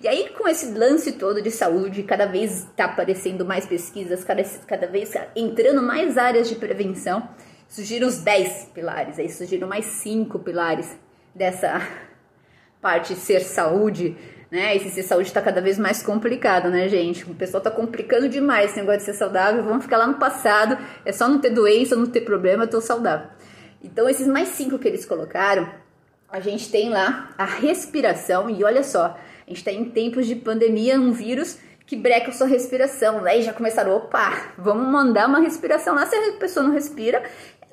e 0.00 0.06
aí, 0.06 0.28
com 0.36 0.46
esse 0.46 0.72
lance 0.72 1.12
todo 1.12 1.40
de 1.40 1.50
saúde, 1.50 2.02
cada 2.02 2.26
vez 2.26 2.68
tá 2.76 2.84
aparecendo 2.84 3.44
mais 3.44 3.64
pesquisas, 3.64 4.22
cada, 4.22 4.42
cada 4.66 4.86
vez 4.86 5.14
entrando 5.34 5.82
mais 5.82 6.18
áreas 6.18 6.48
de 6.48 6.56
prevenção, 6.56 7.26
surgiram 7.66 8.06
os 8.06 8.18
10 8.18 8.70
pilares, 8.74 9.18
aí 9.18 9.28
surgiram 9.30 9.66
mais 9.66 9.86
cinco 9.86 10.38
pilares 10.38 10.96
dessa 11.36 11.86
parte 12.80 13.14
ser 13.14 13.40
saúde, 13.40 14.16
né? 14.50 14.74
Esse 14.74 14.90
ser 14.90 15.02
saúde 15.02 15.28
está 15.28 15.42
cada 15.42 15.60
vez 15.60 15.78
mais 15.78 16.02
complicado, 16.02 16.70
né, 16.70 16.88
gente? 16.88 17.24
O 17.30 17.34
pessoal 17.34 17.62
tá 17.62 17.70
complicando 17.70 18.28
demais 18.28 18.70
esse 18.70 18.80
negócio 18.80 19.00
de 19.00 19.04
ser 19.04 19.14
saudável. 19.14 19.62
Vamos 19.62 19.84
ficar 19.84 19.98
lá 19.98 20.06
no 20.06 20.14
passado, 20.14 20.78
é 21.04 21.12
só 21.12 21.28
não 21.28 21.38
ter 21.38 21.50
doença, 21.50 21.94
não 21.94 22.06
ter 22.06 22.22
problema, 22.22 22.64
eu 22.64 22.68
tô 22.68 22.80
saudável. 22.80 23.28
Então, 23.82 24.08
esses 24.08 24.26
mais 24.26 24.48
cinco 24.48 24.78
que 24.78 24.88
eles 24.88 25.04
colocaram, 25.04 25.68
a 26.28 26.40
gente 26.40 26.70
tem 26.70 26.88
lá 26.88 27.30
a 27.36 27.44
respiração, 27.44 28.48
e 28.50 28.64
olha 28.64 28.82
só, 28.82 29.16
a 29.46 29.48
gente 29.48 29.58
está 29.58 29.70
em 29.70 29.84
tempos 29.90 30.26
de 30.26 30.34
pandemia, 30.34 30.98
um 30.98 31.12
vírus 31.12 31.58
que 31.86 31.94
breca 31.94 32.30
a 32.30 32.32
sua 32.32 32.48
respiração. 32.48 33.24
Aí 33.24 33.42
já 33.42 33.52
começaram, 33.52 33.96
opa, 33.96 34.54
vamos 34.58 34.88
mandar 34.88 35.28
uma 35.28 35.38
respiração 35.38 35.94
lá. 35.94 36.04
Se 36.04 36.16
a 36.16 36.32
pessoa 36.32 36.66
não 36.66 36.72
respira, 36.72 37.22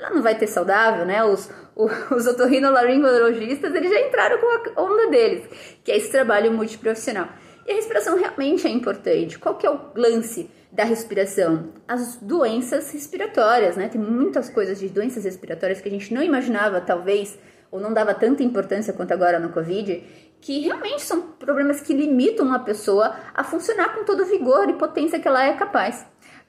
ela 0.04 0.14
não 0.14 0.22
vai 0.22 0.36
ter 0.36 0.48
saudável, 0.48 1.06
né? 1.06 1.24
Os, 1.24 1.50
os 2.12 2.28
otorrinolaringologistas, 2.28 3.74
eles 3.74 3.90
já 3.90 4.02
entraram 4.02 4.38
com 4.38 4.80
a 4.80 4.84
onda 4.84 5.10
deles, 5.10 5.48
que 5.84 5.92
é 5.92 5.98
esse 5.98 6.12
trabalho 6.12 6.52
multiprofissional. 6.52 7.30
E 7.66 7.72
a 7.72 7.76
respiração 7.76 8.18
realmente 8.18 8.68
é 8.68 8.70
importante. 8.70 9.40
Qual 9.40 9.56
que 9.56 9.66
é 9.66 9.72
o 9.72 9.80
lance 9.96 10.50
da 10.70 10.84
respiração? 10.84 11.70
As 11.88 12.18
doenças 12.18 12.92
respiratórias, 12.92 13.78
né? 13.78 13.88
Tem 13.88 14.02
muitas 14.02 14.50
coisas 14.50 14.78
de 14.78 14.90
doenças 14.90 15.24
respiratórias 15.24 15.80
que 15.80 15.88
a 15.88 15.92
gente 15.92 16.14
não 16.14 16.22
imaginava, 16.22 16.82
talvez, 16.82 17.40
ou 17.72 17.80
não 17.80 17.94
dava 17.94 18.14
tanta 18.14 18.44
importância 18.44 18.92
quanto 18.92 19.14
agora 19.14 19.40
no 19.40 19.50
Covid, 19.50 20.04
que 20.42 20.60
realmente 20.60 21.02
são 21.04 21.22
problemas 21.22 21.80
que 21.80 21.94
limitam 21.94 22.54
a 22.54 22.60
pessoa 22.60 23.16
a 23.34 23.46
funcionar 23.46 23.96
com 23.96 24.04
todo 24.04 24.24
o 24.24 24.26
vigor 24.26 24.70
e 24.70 24.74
potência 24.74 25.20
que 25.20 25.28
ela 25.28 25.46
é 25.46 25.54
capaz. 25.54 26.06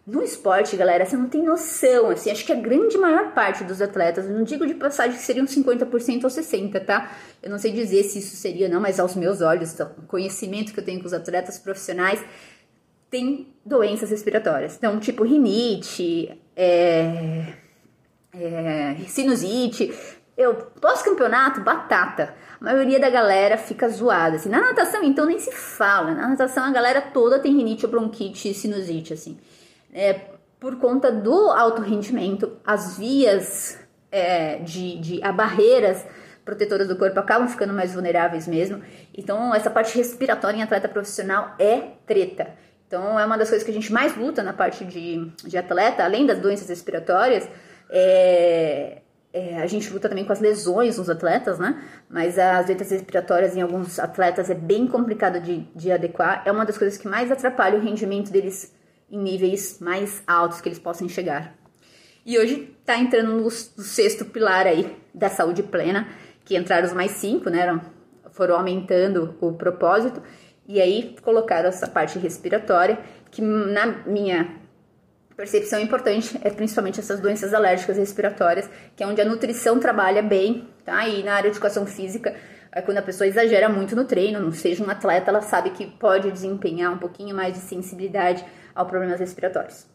No 0.07 0.23
esporte, 0.23 0.77
galera, 0.77 1.07
você 1.07 1.17
não 1.17 1.31
tem 1.31 1.43
noção, 1.43 2.11
assim, 2.11 2.31
acho 2.31 2.45
que 2.45 2.53
a 2.53 2.57
grande 2.57 2.99
maior 2.99 3.33
parte 3.33 3.65
dos 3.65 3.81
atletas, 3.81 4.29
não 4.29 4.43
digo 4.43 4.67
de 4.67 4.75
passagem 4.75 5.17
que 5.17 5.23
seriam 5.23 5.47
50% 5.47 6.25
ou 6.25 6.31
60%, 6.31 6.85
tá? 6.85 7.11
Eu 7.43 7.49
não 7.49 7.59
sei 7.59 7.73
dizer 7.73 8.03
se 8.03 8.19
isso 8.19 8.37
seria 8.37 8.69
não, 8.69 8.83
mas 8.83 9.01
aos 9.01 9.17
meus 9.17 9.41
olhos, 9.41 9.75
o 9.81 10.03
conhecimento 10.07 10.75
que 10.75 10.81
eu 10.81 10.85
tenho 10.85 11.01
com 11.01 11.07
os 11.07 11.15
atletas 11.15 11.59
profissionais, 11.59 12.23
tem 13.11 13.55
doenças 13.65 14.11
respiratórias. 14.11 14.77
Então, 14.77 15.01
tipo 15.01 15.25
rinite, 15.25 16.39
é, 16.55 17.55
é, 18.35 18.97
sinusite, 19.09 19.91
eu, 20.37 20.55
pós-campeonato, 20.83 21.63
batata. 21.63 22.35
A 22.61 22.65
maioria 22.65 23.01
da 23.01 23.09
galera 23.09 23.57
fica 23.57 23.89
zoada, 23.89 24.37
assim. 24.37 24.51
Na 24.51 24.61
natação, 24.61 25.03
então, 25.03 25.25
nem 25.25 25.39
se 25.39 25.51
fala. 25.51 26.13
Na 26.13 26.29
natação, 26.29 26.65
a 26.65 26.73
galera 26.73 27.01
toda 27.01 27.39
tem 27.39 27.57
rinite, 27.57 27.87
bronquite, 27.87 28.53
sinusite, 28.53 29.15
assim 29.15 29.39
é, 29.95 30.21
por 30.59 30.77
conta 30.77 31.13
do 31.13 31.51
alto 31.51 31.81
rendimento, 31.81 32.57
as 32.67 32.99
vias 32.99 33.79
é, 34.11 34.57
de, 34.57 34.99
de 34.99 35.23
a 35.23 35.31
barreiras 35.31 36.05
protetoras 36.45 36.89
do 36.89 36.97
corpo 36.97 37.19
acabam 37.19 37.49
ficando 37.49 37.73
mais 37.73 37.95
vulneráveis 37.95 38.47
mesmo. 38.47 38.83
Então, 39.17 39.55
essa 39.55 39.71
parte 39.71 39.97
respiratória 39.97 40.59
em 40.59 40.63
atleta 40.63 40.89
profissional 40.89 41.55
é 41.59 41.93
treta. 42.07 42.49
Então, 42.87 43.19
é 43.19 43.25
uma 43.25 43.39
das 43.39 43.49
coisas 43.49 43.65
que 43.65 43.71
a 43.71 43.75
gente 43.75 43.93
mais 43.93 44.17
luta 44.17 44.43
na 44.43 44.53
parte 44.53 44.85
de, 44.85 45.31
de 45.45 45.57
atleta, 45.57 46.05
além 46.05 46.27
das 46.27 46.39
doenças 46.39 46.69
respiratórias, 46.69 47.49
é, 47.89 48.99
é, 49.33 49.61
a 49.61 49.67
gente 49.67 49.91
luta 49.93 50.09
também 50.09 50.25
com 50.25 50.33
as 50.33 50.41
lesões 50.41 50.99
nos 50.99 51.09
atletas, 51.09 51.59
né? 51.59 51.83
Mas 52.09 52.39
as 52.39 52.67
doenças 52.67 52.91
respiratórias 52.91 53.57
em 53.57 53.63
alguns 53.63 53.99
atletas 53.99 54.51
é 54.51 54.55
bem 54.55 54.87
complicado 54.87 55.41
de, 55.41 55.67
de 55.75 55.91
adequar. 55.91 56.43
É 56.45 56.53
uma 56.53 56.65
das 56.65 56.77
coisas 56.77 56.99
que 56.99 57.09
mais 57.09 57.33
atrapalha 57.33 57.79
o 57.79 57.83
rendimento 57.83 58.31
deles 58.31 58.73
em 59.15 59.19
níveis 59.19 59.79
mais 59.81 60.23
altos 60.27 60.61
que 60.61 60.69
eles 60.69 60.79
possam 60.79 61.09
chegar. 61.09 61.55
E 62.27 62.39
hoje 62.39 62.75
está 62.81 62.99
entrando 62.99 63.33
no, 63.33 63.43
no, 63.45 63.51
sexto 63.51 64.25
pilar 64.25 64.67
aí 64.67 64.97
da 65.15 65.29
saúde 65.29 65.63
plena, 65.63 66.09
que 66.45 66.57
entraram 66.57 66.87
os 66.87 66.93
mais 66.93 67.13
cinco, 67.13 67.49
né? 67.49 67.81
Foram 68.33 68.57
aumentando 68.57 69.37
o 69.41 69.53
propósito 69.53 70.21
e 70.67 70.81
aí 70.81 71.15
colocaram 71.23 71.69
essa 71.69 71.87
parte 71.87 72.19
respiratória, 72.19 72.99
que 73.31 73.41
na 73.41 73.87
minha 74.07 74.57
percepção 75.37 75.79
importante 75.79 76.39
é 76.43 76.51
principalmente 76.51 76.99
essas 76.99 77.21
doenças 77.21 77.55
alérgicas 77.55 77.97
respiratórias, 77.97 78.69
que 78.97 79.03
é 79.03 79.07
onde 79.07 79.21
a 79.21 79.25
nutrição 79.25 79.79
trabalha 79.79 80.23
bem, 80.23 80.69
tá? 80.85 81.07
E 81.07 81.23
na 81.23 81.35
área 81.35 81.51
de 81.51 81.57
educação 81.57 81.87
física, 81.87 82.35
é 82.73 82.83
quando 82.83 82.99
a 82.99 83.03
pessoa 83.03 83.29
exagera 83.29 83.69
muito 83.69 83.95
no 83.95 84.05
treino, 84.05 84.41
não 84.41 84.51
seja 84.51 84.83
um 84.83 84.91
atleta, 84.91 85.31
ela 85.31 85.43
sabe 85.43 85.71
que 85.71 85.87
pode 85.87 86.31
desempenhar 86.33 86.93
um 86.93 86.99
pouquinho 86.99 87.37
mais 87.37 87.55
de 87.55 87.61
sensibilidade 87.61 88.45
ao 88.75 88.87
problemas 88.87 89.21
respiratórios. 89.21 89.87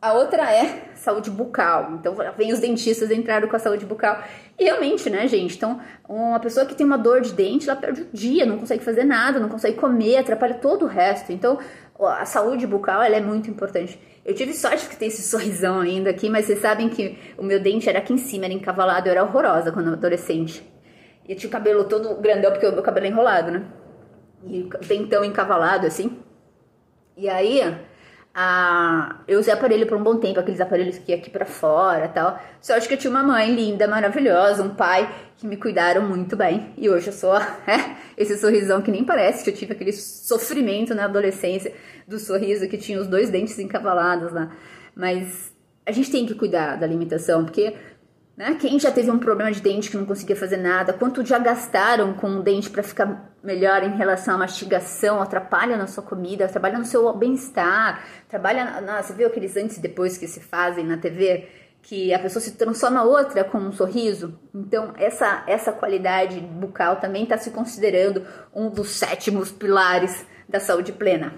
A 0.00 0.12
outra 0.12 0.52
é 0.54 0.92
saúde 0.94 1.28
bucal. 1.28 1.94
Então, 1.94 2.14
vem 2.36 2.52
os 2.52 2.60
dentistas 2.60 3.10
entraram 3.10 3.48
com 3.48 3.56
a 3.56 3.58
saúde 3.58 3.84
bucal. 3.84 4.22
E 4.56 4.64
realmente, 4.64 5.10
né, 5.10 5.26
gente? 5.26 5.56
Então, 5.56 5.80
uma 6.08 6.38
pessoa 6.38 6.64
que 6.64 6.74
tem 6.74 6.86
uma 6.86 6.96
dor 6.96 7.20
de 7.20 7.32
dente, 7.32 7.68
ela 7.68 7.78
perde 7.78 8.02
o 8.02 8.08
dia, 8.12 8.46
não 8.46 8.58
consegue 8.58 8.84
fazer 8.84 9.02
nada, 9.02 9.40
não 9.40 9.48
consegue 9.48 9.76
comer, 9.76 10.18
atrapalha 10.18 10.54
todo 10.54 10.84
o 10.84 10.88
resto. 10.88 11.32
Então, 11.32 11.58
a 11.98 12.24
saúde 12.24 12.64
bucal, 12.64 13.02
ela 13.02 13.16
é 13.16 13.20
muito 13.20 13.50
importante. 13.50 14.00
Eu 14.24 14.34
tive 14.36 14.52
sorte 14.52 14.88
que 14.88 14.96
tem 14.96 15.08
esse 15.08 15.22
sorrisão 15.28 15.80
ainda 15.80 16.10
aqui, 16.10 16.30
mas 16.30 16.44
vocês 16.44 16.60
sabem 16.60 16.88
que 16.88 17.18
o 17.36 17.42
meu 17.42 17.58
dente 17.58 17.88
era 17.88 17.98
aqui 17.98 18.12
em 18.12 18.18
cima, 18.18 18.44
era 18.44 18.54
encavalado, 18.54 19.08
eu 19.08 19.12
era 19.12 19.24
horrorosa 19.24 19.72
quando 19.72 19.86
eu 19.86 19.92
era 19.92 19.98
adolescente. 19.98 20.62
E 21.26 21.32
eu 21.32 21.36
tinha 21.36 21.48
o 21.48 21.52
cabelo 21.52 21.84
todo 21.84 22.14
grandão, 22.20 22.52
porque 22.52 22.66
o 22.66 22.72
meu 22.72 22.84
cabelo 22.84 23.06
é 23.06 23.08
enrolado, 23.08 23.50
né? 23.50 23.64
E 24.46 24.62
o 24.62 24.68
dentão 24.86 25.24
encavalado, 25.24 25.88
assim. 25.88 26.20
E 27.16 27.28
aí, 27.28 27.60
ah, 28.40 29.16
eu 29.26 29.40
usei 29.40 29.52
aparelho 29.52 29.84
por 29.84 29.98
um 29.98 30.02
bom 30.04 30.16
tempo, 30.16 30.38
aqueles 30.38 30.60
aparelhos 30.60 30.96
que 30.96 31.10
ia 31.10 31.18
aqui 31.18 31.28
para 31.28 31.44
fora 31.44 32.06
tal. 32.06 32.40
Só 32.60 32.74
acho 32.74 32.86
que 32.86 32.94
eu 32.94 32.98
tinha 32.98 33.10
uma 33.10 33.24
mãe 33.24 33.52
linda, 33.52 33.88
maravilhosa, 33.88 34.62
um 34.62 34.76
pai 34.76 35.12
que 35.36 35.44
me 35.44 35.56
cuidaram 35.56 36.08
muito 36.08 36.36
bem. 36.36 36.72
E 36.78 36.88
hoje 36.88 37.08
eu 37.08 37.12
sou 37.12 37.34
é, 37.66 37.96
esse 38.16 38.38
sorrisão 38.38 38.80
que 38.80 38.92
nem 38.92 39.02
parece 39.02 39.42
que 39.42 39.50
eu 39.50 39.54
tive 39.54 39.72
aquele 39.72 39.92
sofrimento 39.92 40.94
na 40.94 41.06
adolescência 41.06 41.74
do 42.06 42.16
sorriso 42.20 42.68
que 42.68 42.78
tinha 42.78 43.00
os 43.00 43.08
dois 43.08 43.28
dentes 43.28 43.58
encavalados 43.58 44.32
lá. 44.32 44.52
Mas 44.94 45.52
a 45.84 45.90
gente 45.90 46.08
tem 46.08 46.24
que 46.24 46.36
cuidar 46.36 46.76
da 46.76 46.86
alimentação, 46.86 47.44
porque 47.44 47.74
né? 48.38 48.54
Quem 48.54 48.78
já 48.78 48.92
teve 48.92 49.10
um 49.10 49.18
problema 49.18 49.50
de 49.50 49.60
dente 49.60 49.90
que 49.90 49.96
não 49.96 50.06
conseguia 50.06 50.36
fazer 50.36 50.58
nada? 50.58 50.92
Quanto 50.92 51.26
já 51.26 51.40
gastaram 51.40 52.14
com 52.14 52.36
o 52.36 52.42
dente 52.42 52.70
para 52.70 52.84
ficar 52.84 53.34
melhor 53.42 53.82
em 53.82 53.96
relação 53.96 54.36
à 54.36 54.38
mastigação? 54.38 55.20
Atrapalha 55.20 55.76
na 55.76 55.88
sua 55.88 56.04
comida, 56.04 56.44
atrapalha 56.44 56.78
no 56.78 56.84
seu 56.84 57.12
bem-estar, 57.14 58.00
trabalha. 58.28 58.80
Na, 58.80 59.02
você 59.02 59.12
viu 59.12 59.26
aqueles 59.26 59.56
antes 59.56 59.78
e 59.78 59.80
depois 59.80 60.16
que 60.16 60.28
se 60.28 60.38
fazem 60.38 60.86
na 60.86 60.96
TV? 60.96 61.48
Que 61.82 62.14
a 62.14 62.18
pessoa 62.20 62.40
se 62.40 62.52
transforma 62.52 63.02
outra 63.02 63.42
com 63.42 63.58
um 63.58 63.72
sorriso. 63.72 64.38
Então, 64.54 64.92
essa, 64.96 65.42
essa 65.48 65.72
qualidade 65.72 66.40
bucal 66.40 66.96
também 66.96 67.24
está 67.24 67.36
se 67.38 67.50
considerando 67.50 68.24
um 68.54 68.70
dos 68.70 68.90
sétimos 68.90 69.50
pilares 69.50 70.24
da 70.48 70.60
saúde 70.60 70.92
plena. 70.92 71.34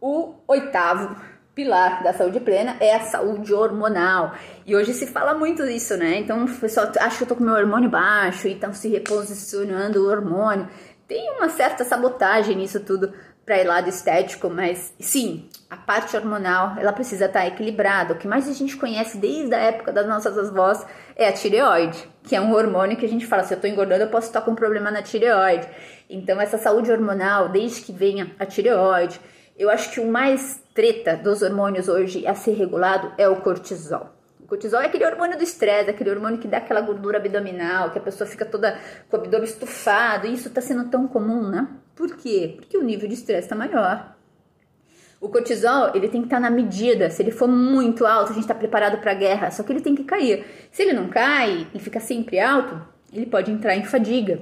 O 0.00 0.34
oitavo 0.48 1.14
pilar 1.58 2.04
da 2.04 2.12
saúde 2.12 2.38
plena 2.38 2.76
é 2.78 2.94
a 2.94 3.00
saúde 3.00 3.52
hormonal. 3.52 4.32
E 4.64 4.76
hoje 4.76 4.94
se 4.94 5.08
fala 5.08 5.34
muito 5.34 5.66
disso, 5.66 5.96
né? 5.96 6.18
Então 6.18 6.44
o 6.44 6.48
pessoal 6.48 6.86
acha 7.00 7.16
que 7.16 7.24
eu 7.24 7.26
tô 7.26 7.34
com 7.34 7.42
meu 7.42 7.54
hormônio 7.54 7.90
baixo 7.90 8.46
e 8.46 8.52
estão 8.52 8.72
se 8.72 8.88
reposicionando 8.88 10.00
o 10.00 10.08
hormônio. 10.08 10.68
Tem 11.08 11.32
uma 11.32 11.48
certa 11.48 11.82
sabotagem 11.82 12.54
nisso 12.54 12.78
tudo 12.78 13.12
para 13.44 13.58
ir 13.58 13.64
lado 13.64 13.88
estético, 13.88 14.48
mas 14.48 14.94
sim, 15.00 15.48
a 15.68 15.76
parte 15.76 16.16
hormonal 16.16 16.76
ela 16.78 16.92
precisa 16.92 17.24
estar 17.24 17.40
tá 17.40 17.46
equilibrada. 17.48 18.14
O 18.14 18.18
que 18.18 18.28
mais 18.28 18.48
a 18.48 18.52
gente 18.52 18.76
conhece 18.76 19.18
desde 19.18 19.52
a 19.52 19.58
época 19.58 19.90
das 19.90 20.06
nossas 20.06 20.38
avós 20.38 20.86
é 21.16 21.26
a 21.26 21.32
tireoide, 21.32 22.08
que 22.22 22.36
é 22.36 22.40
um 22.40 22.54
hormônio 22.54 22.96
que 22.96 23.06
a 23.06 23.08
gente 23.08 23.26
fala, 23.26 23.42
se 23.42 23.52
eu 23.52 23.60
tô 23.60 23.66
engordando 23.66 24.04
eu 24.04 24.10
posso 24.10 24.28
estar 24.28 24.42
com 24.42 24.52
um 24.52 24.54
problema 24.54 24.92
na 24.92 25.02
tireoide. 25.02 25.66
Então 26.08 26.40
essa 26.40 26.56
saúde 26.56 26.92
hormonal, 26.92 27.48
desde 27.48 27.80
que 27.80 27.90
venha 27.90 28.30
a 28.38 28.46
tireoide, 28.46 29.20
eu 29.58 29.68
acho 29.68 29.90
que 29.90 29.98
o 29.98 30.06
mais 30.06 30.62
treta 30.78 31.16
dos 31.16 31.42
hormônios 31.42 31.88
hoje 31.88 32.24
a 32.24 32.36
ser 32.36 32.52
regulado 32.52 33.12
é 33.18 33.28
o 33.28 33.40
cortisol. 33.40 34.14
O 34.38 34.46
cortisol 34.46 34.80
é 34.80 34.86
aquele 34.86 35.04
hormônio 35.04 35.36
do 35.36 35.42
estresse, 35.42 35.90
aquele 35.90 36.08
hormônio 36.08 36.38
que 36.38 36.46
dá 36.46 36.58
aquela 36.58 36.80
gordura 36.80 37.18
abdominal, 37.18 37.90
que 37.90 37.98
a 37.98 38.00
pessoa 38.00 38.30
fica 38.30 38.46
toda 38.46 38.78
com 39.10 39.16
o 39.16 39.20
abdômen 39.20 39.44
estufado. 39.44 40.28
E 40.28 40.32
isso 40.32 40.46
está 40.46 40.60
sendo 40.60 40.88
tão 40.88 41.08
comum, 41.08 41.48
né? 41.48 41.66
Por 41.96 42.16
quê? 42.16 42.54
Porque 42.56 42.78
o 42.78 42.82
nível 42.84 43.08
de 43.08 43.14
estresse 43.14 43.46
está 43.46 43.56
maior. 43.56 44.14
O 45.20 45.28
cortisol, 45.28 45.90
ele 45.96 46.08
tem 46.08 46.20
que 46.20 46.28
estar 46.28 46.36
tá 46.36 46.42
na 46.42 46.48
medida. 46.48 47.10
Se 47.10 47.22
ele 47.24 47.32
for 47.32 47.48
muito 47.48 48.06
alto, 48.06 48.30
a 48.30 48.34
gente 48.34 48.44
está 48.44 48.54
preparado 48.54 48.98
para 49.00 49.10
a 49.10 49.14
guerra. 49.14 49.50
Só 49.50 49.64
que 49.64 49.72
ele 49.72 49.80
tem 49.80 49.96
que 49.96 50.04
cair. 50.04 50.46
Se 50.70 50.82
ele 50.82 50.92
não 50.92 51.08
cai 51.08 51.66
e 51.74 51.80
fica 51.80 51.98
sempre 51.98 52.38
alto, 52.38 52.80
ele 53.12 53.26
pode 53.26 53.50
entrar 53.50 53.74
em 53.74 53.82
fadiga. 53.82 54.40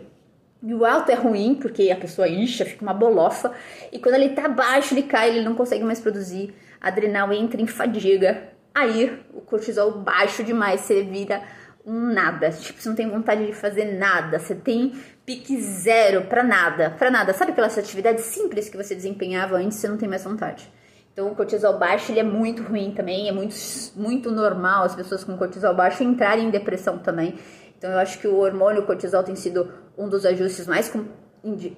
E 0.66 0.74
o 0.74 0.85
alto 0.85 1.12
é 1.12 1.14
ruim, 1.14 1.55
porque 1.55 1.92
a 1.92 1.96
pessoa 1.96 2.26
incha, 2.26 2.64
fica 2.64 2.83
uma 2.83 2.92
bolofa. 2.92 3.52
E 3.92 4.00
quando 4.00 4.16
ele 4.16 4.31
tá 4.31 4.48
baixo, 4.48 4.94
ele 4.94 5.05
cai, 5.05 5.31
ele 5.31 5.44
não 5.44 5.55
consegue 5.55 5.85
mais 5.85 6.00
produzir. 6.00 6.52
A 6.81 6.88
adrenal 6.88 7.33
entra 7.33 7.62
em 7.62 7.68
fadiga. 7.68 8.48
Aí, 8.74 9.16
o 9.33 9.40
cortisol 9.42 9.92
baixo 9.92 10.42
demais, 10.42 10.81
você 10.81 11.05
vira 11.05 11.40
um 11.87 12.12
nada. 12.12 12.50
Tipo, 12.50 12.83
você 12.83 12.88
não 12.88 12.96
tem 12.96 13.09
vontade 13.09 13.46
de 13.46 13.52
fazer 13.52 13.96
nada. 13.96 14.40
Você 14.40 14.57
tem 14.57 14.92
pique 15.24 15.57
zero 15.62 16.22
pra 16.22 16.42
nada. 16.42 16.90
Pra 16.90 17.12
nada. 17.12 17.33
Sabe 17.33 17.52
aquelas 17.52 17.79
atividades 17.79 18.24
simples 18.24 18.68
que 18.68 18.76
você 18.76 18.92
desempenhava 18.92 19.59
antes, 19.59 19.79
você 19.79 19.87
não 19.87 19.96
tem 19.96 20.09
mais 20.09 20.24
vontade. 20.24 20.68
Então, 21.12 21.29
o 21.31 21.37
cortisol 21.37 21.79
baixo 21.79 22.11
ele 22.11 22.18
é 22.18 22.24
muito 22.24 22.64
ruim 22.64 22.90
também, 22.90 23.29
é 23.29 23.33
muito, 23.33 23.55
muito 23.94 24.33
normal 24.33 24.83
as 24.85 24.96
pessoas 24.96 25.22
com 25.22 25.37
cortisol 25.37 25.74
baixo 25.76 26.02
entrarem 26.02 26.48
em 26.48 26.50
depressão 26.50 26.98
também. 26.98 27.38
Então, 27.79 27.90
eu 27.92 27.98
acho 27.98 28.18
que 28.18 28.26
o 28.26 28.37
hormônio 28.37 28.83
cortisol 28.83 29.22
tem 29.22 29.37
sido 29.37 29.86
um 29.97 30.09
dos 30.09 30.25
ajustes 30.25 30.67
mais, 30.67 30.93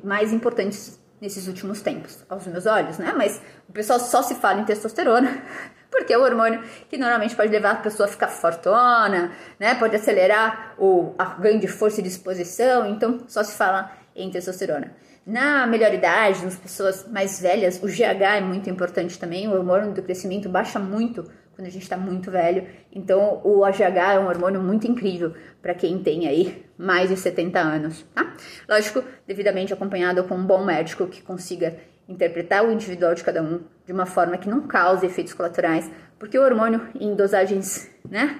mais 0.02 0.32
importantes 0.32 0.98
nesses 1.20 1.48
últimos 1.48 1.80
tempos, 1.82 2.24
aos 2.28 2.46
meus 2.46 2.66
olhos, 2.66 2.98
né? 2.98 3.12
Mas 3.16 3.40
o 3.68 3.72
pessoal 3.72 3.98
só 3.98 4.22
se 4.22 4.34
fala 4.36 4.60
em 4.60 4.64
testosterona, 4.64 5.42
porque 5.90 6.12
é 6.12 6.18
o 6.18 6.22
hormônio 6.22 6.62
que 6.88 6.96
normalmente 6.96 7.34
pode 7.34 7.50
levar 7.50 7.72
a 7.72 7.76
pessoa 7.76 8.08
a 8.08 8.10
ficar 8.10 8.28
fortona, 8.28 9.32
né? 9.58 9.74
Pode 9.74 9.96
acelerar 9.96 10.74
o 10.78 11.14
ganho 11.40 11.58
de 11.58 11.68
força 11.68 12.00
e 12.00 12.02
disposição, 12.02 12.86
então 12.86 13.20
só 13.26 13.42
se 13.42 13.56
fala 13.56 13.90
em 14.14 14.30
testosterona. 14.30 14.94
Na 15.26 15.66
melhor 15.66 15.92
idade, 15.92 16.42
nas 16.44 16.56
pessoas 16.56 17.06
mais 17.06 17.40
velhas, 17.40 17.82
o 17.82 17.86
GH 17.86 18.22
é 18.22 18.40
muito 18.40 18.70
importante 18.70 19.18
também, 19.18 19.46
o 19.46 19.52
hormônio 19.52 19.92
do 19.92 20.02
crescimento 20.02 20.48
baixa 20.48 20.78
muito 20.78 21.30
quando 21.58 21.66
a 21.66 21.70
gente 21.70 21.82
está 21.82 21.96
muito 21.96 22.30
velho. 22.30 22.68
Então, 22.92 23.40
o 23.42 23.64
AGH 23.64 24.14
é 24.14 24.20
um 24.20 24.28
hormônio 24.28 24.62
muito 24.62 24.86
incrível 24.86 25.34
para 25.60 25.74
quem 25.74 25.98
tem 26.00 26.28
aí 26.28 26.64
mais 26.78 27.08
de 27.08 27.16
70 27.16 27.58
anos, 27.58 28.06
tá? 28.14 28.32
Lógico, 28.68 29.02
devidamente 29.26 29.72
acompanhado 29.72 30.22
com 30.22 30.36
um 30.36 30.46
bom 30.46 30.64
médico 30.64 31.08
que 31.08 31.20
consiga 31.20 31.76
interpretar 32.08 32.64
o 32.64 32.70
individual 32.70 33.12
de 33.12 33.24
cada 33.24 33.42
um 33.42 33.62
de 33.84 33.92
uma 33.92 34.06
forma 34.06 34.38
que 34.38 34.48
não 34.48 34.68
cause 34.68 35.04
efeitos 35.04 35.34
colaterais, 35.34 35.90
porque 36.16 36.38
o 36.38 36.44
hormônio 36.44 36.80
em 36.94 37.16
dosagens, 37.16 37.90
né, 38.08 38.38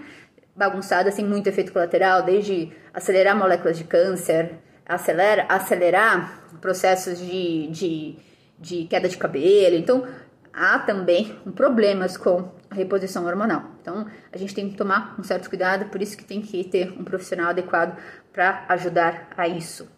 bagunçadas 0.55 1.17
tem 1.17 1.25
muito 1.25 1.49
efeito 1.49 1.73
colateral, 1.73 2.23
desde 2.23 2.73
acelerar 2.95 3.37
moléculas 3.37 3.77
de 3.77 3.83
câncer, 3.83 4.61
acelera, 4.87 5.45
acelerar 5.49 6.45
processos 6.61 7.19
de, 7.19 7.67
de, 7.67 8.17
de 8.61 8.85
queda 8.85 9.09
de 9.09 9.19
cabelo. 9.19 9.75
Então, 9.75 10.07
há 10.53 10.79
também 10.79 11.37
problemas 11.57 12.17
com 12.17 12.57
reposição 12.75 13.25
hormonal. 13.27 13.65
Então, 13.81 14.07
a 14.33 14.37
gente 14.37 14.55
tem 14.55 14.69
que 14.69 14.77
tomar 14.77 15.15
um 15.19 15.23
certo 15.23 15.49
cuidado, 15.49 15.87
por 15.87 16.03
isso 16.03 16.17
que 16.17 16.25
tem 16.25 16.41
que 16.41 16.65
ter 16.65 16.93
um 16.93 17.05
profissional 17.05 17.51
adequado 17.51 17.99
para 18.33 18.65
ajudar 18.69 19.29
a 19.37 19.49
isso. 19.49 19.89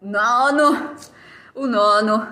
Nono, 0.00 0.94
o 1.54 1.66
nono, 1.66 2.26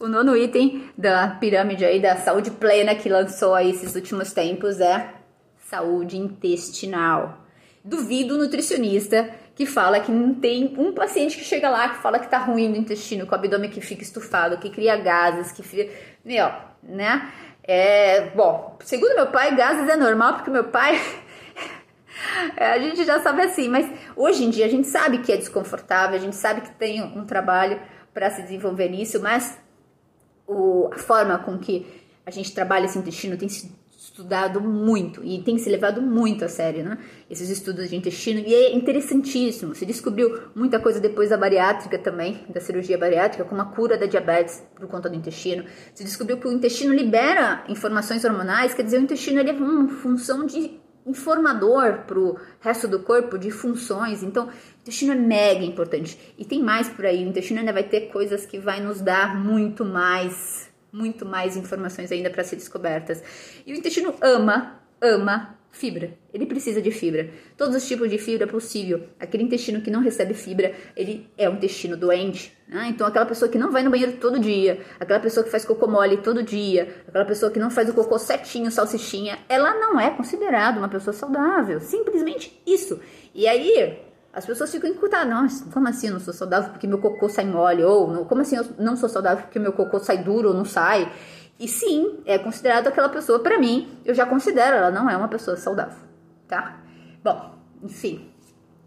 o 0.00 0.08
nono 0.08 0.36
item 0.36 0.90
da 0.96 1.28
pirâmide 1.28 1.84
aí 1.84 2.00
da 2.00 2.16
saúde 2.16 2.50
plena 2.50 2.94
que 2.94 3.08
lançou 3.08 3.54
aí 3.54 3.70
esses 3.70 3.94
últimos 3.94 4.32
tempos 4.32 4.80
é 4.80 5.14
saúde 5.56 6.16
intestinal. 6.16 7.46
Duvido 7.84 8.34
o 8.34 8.38
nutricionista 8.38 9.30
que 9.54 9.66
fala 9.66 10.00
que 10.00 10.12
não 10.12 10.34
tem 10.34 10.74
um 10.78 10.92
paciente 10.92 11.36
que 11.36 11.44
chega 11.44 11.68
lá 11.68 11.88
que 11.88 12.02
fala 12.02 12.18
que 12.18 12.28
tá 12.28 12.38
ruim 12.38 12.70
do 12.70 12.78
intestino, 12.78 13.26
com 13.26 13.32
o 13.32 13.34
abdômen 13.34 13.68
que 13.68 13.80
fica 13.80 14.02
estufado, 14.02 14.58
que 14.58 14.70
cria 14.70 14.96
gases, 14.96 15.50
que 15.50 15.62
fica. 15.62 15.92
Meu, 16.24 16.48
né? 16.82 17.30
É, 17.70 18.30
bom, 18.30 18.78
segundo 18.82 19.14
meu 19.14 19.26
pai, 19.26 19.54
gases 19.54 19.86
é 19.90 19.94
normal 19.94 20.36
porque 20.36 20.50
meu 20.50 20.64
pai. 20.64 20.98
a 22.56 22.78
gente 22.78 23.04
já 23.04 23.20
sabe 23.20 23.42
assim, 23.42 23.68
mas 23.68 23.86
hoje 24.16 24.42
em 24.42 24.48
dia 24.48 24.64
a 24.64 24.70
gente 24.70 24.88
sabe 24.88 25.18
que 25.18 25.30
é 25.30 25.36
desconfortável, 25.36 26.16
a 26.16 26.18
gente 26.18 26.34
sabe 26.34 26.62
que 26.62 26.70
tem 26.70 27.02
um 27.02 27.26
trabalho 27.26 27.78
para 28.14 28.30
se 28.30 28.40
desenvolver 28.40 28.88
nisso, 28.88 29.20
mas 29.20 29.58
o, 30.46 30.88
a 30.90 30.96
forma 30.96 31.38
com 31.40 31.58
que 31.58 31.86
a 32.24 32.30
gente 32.30 32.54
trabalha 32.54 32.86
esse 32.86 32.98
intestino 32.98 33.36
tem 33.36 33.50
sido 33.50 33.77
estudado 34.18 34.60
muito 34.60 35.24
e 35.24 35.40
tem 35.42 35.56
se 35.58 35.70
levado 35.70 36.02
muito 36.02 36.44
a 36.44 36.48
sério, 36.48 36.84
né? 36.84 36.98
Esses 37.30 37.48
estudos 37.48 37.88
de 37.88 37.94
intestino 37.94 38.40
e 38.40 38.52
é 38.52 38.74
interessantíssimo. 38.74 39.76
Se 39.76 39.86
descobriu 39.86 40.40
muita 40.56 40.80
coisa 40.80 40.98
depois 40.98 41.30
da 41.30 41.36
bariátrica 41.36 41.96
também, 41.98 42.44
da 42.48 42.60
cirurgia 42.60 42.98
bariátrica, 42.98 43.44
como 43.44 43.62
a 43.62 43.66
cura 43.66 43.96
da 43.96 44.06
diabetes 44.06 44.60
por 44.74 44.88
conta 44.88 45.08
do 45.08 45.14
intestino. 45.14 45.64
Se 45.94 46.02
descobriu 46.02 46.36
que 46.38 46.48
o 46.48 46.52
intestino 46.52 46.92
libera 46.92 47.62
informações 47.68 48.24
hormonais, 48.24 48.74
quer 48.74 48.82
dizer, 48.82 48.98
o 48.98 49.02
intestino 49.02 49.38
ele 49.38 49.50
é 49.50 49.52
uma 49.52 49.88
função 49.88 50.44
de 50.44 50.80
informador 51.06 52.00
para 52.06 52.18
o 52.18 52.36
resto 52.60 52.88
do 52.88 53.00
corpo 53.00 53.38
de 53.38 53.52
funções. 53.52 54.24
Então, 54.24 54.46
o 54.46 54.50
intestino 54.82 55.12
é 55.12 55.16
mega 55.16 55.64
importante. 55.64 56.18
E 56.36 56.44
tem 56.44 56.60
mais 56.60 56.88
por 56.88 57.06
aí. 57.06 57.24
O 57.24 57.28
intestino 57.28 57.60
ainda 57.60 57.72
vai 57.72 57.84
ter 57.84 58.08
coisas 58.08 58.44
que 58.44 58.58
vai 58.58 58.80
nos 58.80 59.00
dar 59.00 59.38
muito 59.38 59.84
mais 59.84 60.67
muito 60.98 61.24
mais 61.24 61.56
informações 61.56 62.10
ainda 62.10 62.28
para 62.28 62.42
ser 62.42 62.56
descobertas. 62.56 63.22
E 63.64 63.72
o 63.72 63.76
intestino 63.76 64.14
ama, 64.20 64.80
ama 65.00 65.56
fibra. 65.70 66.10
Ele 66.34 66.44
precisa 66.44 66.82
de 66.82 66.90
fibra. 66.90 67.30
Todos 67.56 67.76
os 67.76 67.86
tipos 67.86 68.10
de 68.10 68.18
fibra 68.18 68.46
possível. 68.46 69.04
Aquele 69.18 69.44
intestino 69.44 69.80
que 69.80 69.90
não 69.90 70.00
recebe 70.00 70.34
fibra, 70.34 70.72
ele 70.96 71.30
é 71.38 71.48
um 71.48 71.54
intestino 71.54 71.96
doente. 71.96 72.56
Né? 72.66 72.88
Então, 72.90 73.06
aquela 73.06 73.26
pessoa 73.26 73.48
que 73.48 73.58
não 73.58 73.70
vai 73.70 73.82
no 73.82 73.90
banheiro 73.90 74.14
todo 74.14 74.38
dia, 74.38 74.80
aquela 74.98 75.20
pessoa 75.20 75.44
que 75.44 75.50
faz 75.50 75.64
cocô 75.64 75.86
mole 75.86 76.16
todo 76.18 76.42
dia, 76.42 77.02
aquela 77.06 77.24
pessoa 77.24 77.50
que 77.52 77.58
não 77.58 77.70
faz 77.70 77.88
o 77.88 77.94
cocô 77.94 78.18
certinho, 78.18 78.70
salsichinha, 78.70 79.38
ela 79.48 79.74
não 79.74 80.00
é 80.00 80.10
considerada 80.10 80.78
uma 80.78 80.88
pessoa 80.88 81.14
saudável. 81.14 81.80
Simplesmente 81.80 82.60
isso. 82.66 83.00
E 83.34 83.46
aí, 83.46 83.98
as 84.32 84.44
pessoas 84.44 84.70
ficam 84.70 84.88
encurtadas, 84.90 85.28
não, 85.28 85.70
como 85.70 85.88
assim 85.88 86.08
eu 86.08 86.14
não 86.14 86.20
sou 86.20 86.34
saudável 86.34 86.70
porque 86.70 86.86
meu 86.86 86.98
cocô 86.98 87.28
sai 87.28 87.44
mole? 87.44 87.82
Ou 87.82 88.24
como 88.26 88.42
assim 88.42 88.56
eu 88.56 88.64
não 88.78 88.96
sou 88.96 89.08
saudável 89.08 89.44
porque 89.44 89.58
meu 89.58 89.72
cocô 89.72 89.98
sai 89.98 90.18
duro 90.18 90.48
ou 90.48 90.54
não 90.54 90.64
sai? 90.64 91.10
E 91.58 91.66
sim, 91.66 92.20
é 92.24 92.38
considerado 92.38 92.86
aquela 92.86 93.08
pessoa, 93.08 93.40
para 93.40 93.58
mim, 93.58 93.98
eu 94.04 94.14
já 94.14 94.24
considero, 94.24 94.76
ela 94.76 94.90
não 94.90 95.10
é 95.10 95.16
uma 95.16 95.26
pessoa 95.26 95.56
saudável, 95.56 95.98
tá? 96.46 96.78
Bom, 97.24 97.54
enfim, 97.82 98.30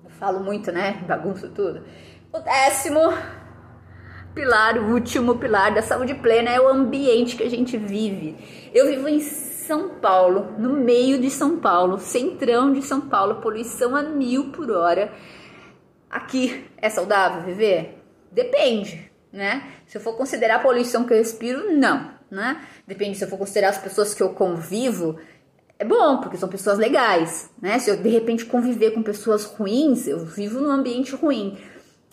eu 0.05 0.09
falo 0.11 0.39
muito, 0.39 0.71
né? 0.71 1.03
Bagunço 1.05 1.49
tudo. 1.49 1.83
O 2.31 2.39
décimo 2.39 3.01
pilar, 4.33 4.77
o 4.77 4.93
último 4.93 5.37
pilar 5.37 5.73
da 5.73 5.81
saúde 5.81 6.13
plena 6.15 6.49
é 6.49 6.61
o 6.61 6.67
ambiente 6.69 7.35
que 7.35 7.43
a 7.43 7.49
gente 7.49 7.77
vive. 7.77 8.37
Eu 8.73 8.87
vivo 8.87 9.09
em 9.09 9.19
São 9.61 9.89
Paulo, 9.99 10.55
no 10.57 10.73
meio 10.73 11.19
de 11.19 11.29
São 11.29 11.57
Paulo, 11.59 11.99
centrão 11.99 12.73
de 12.73 12.81
São 12.81 13.01
Paulo, 13.01 13.41
poluição 13.41 13.95
a 13.95 14.01
mil 14.01 14.51
por 14.51 14.71
hora. 14.71 15.13
Aqui 16.09 16.65
é 16.77 16.89
saudável 16.89 17.43
viver? 17.43 18.03
Depende, 18.31 19.11
né? 19.31 19.71
Se 19.85 19.97
eu 19.97 20.01
for 20.01 20.17
considerar 20.17 20.55
a 20.55 20.59
poluição 20.59 21.03
que 21.03 21.13
eu 21.13 21.17
respiro, 21.17 21.71
não, 21.71 22.11
né? 22.29 22.61
Depende 22.87 23.17
se 23.17 23.23
eu 23.23 23.29
for 23.29 23.37
considerar 23.37 23.69
as 23.69 23.77
pessoas 23.77 24.13
que 24.13 24.23
eu 24.23 24.29
convivo, 24.29 25.19
é 25.77 25.85
bom, 25.85 26.17
porque 26.17 26.37
são 26.37 26.49
pessoas 26.49 26.77
legais, 26.77 27.49
né? 27.61 27.77
Se 27.77 27.89
eu 27.89 27.97
de 27.97 28.09
repente 28.09 28.45
conviver 28.45 28.91
com 28.91 29.03
pessoas 29.03 29.45
ruins, 29.45 30.07
eu 30.07 30.25
vivo 30.25 30.59
num 30.59 30.71
ambiente 30.71 31.15
ruim. 31.15 31.57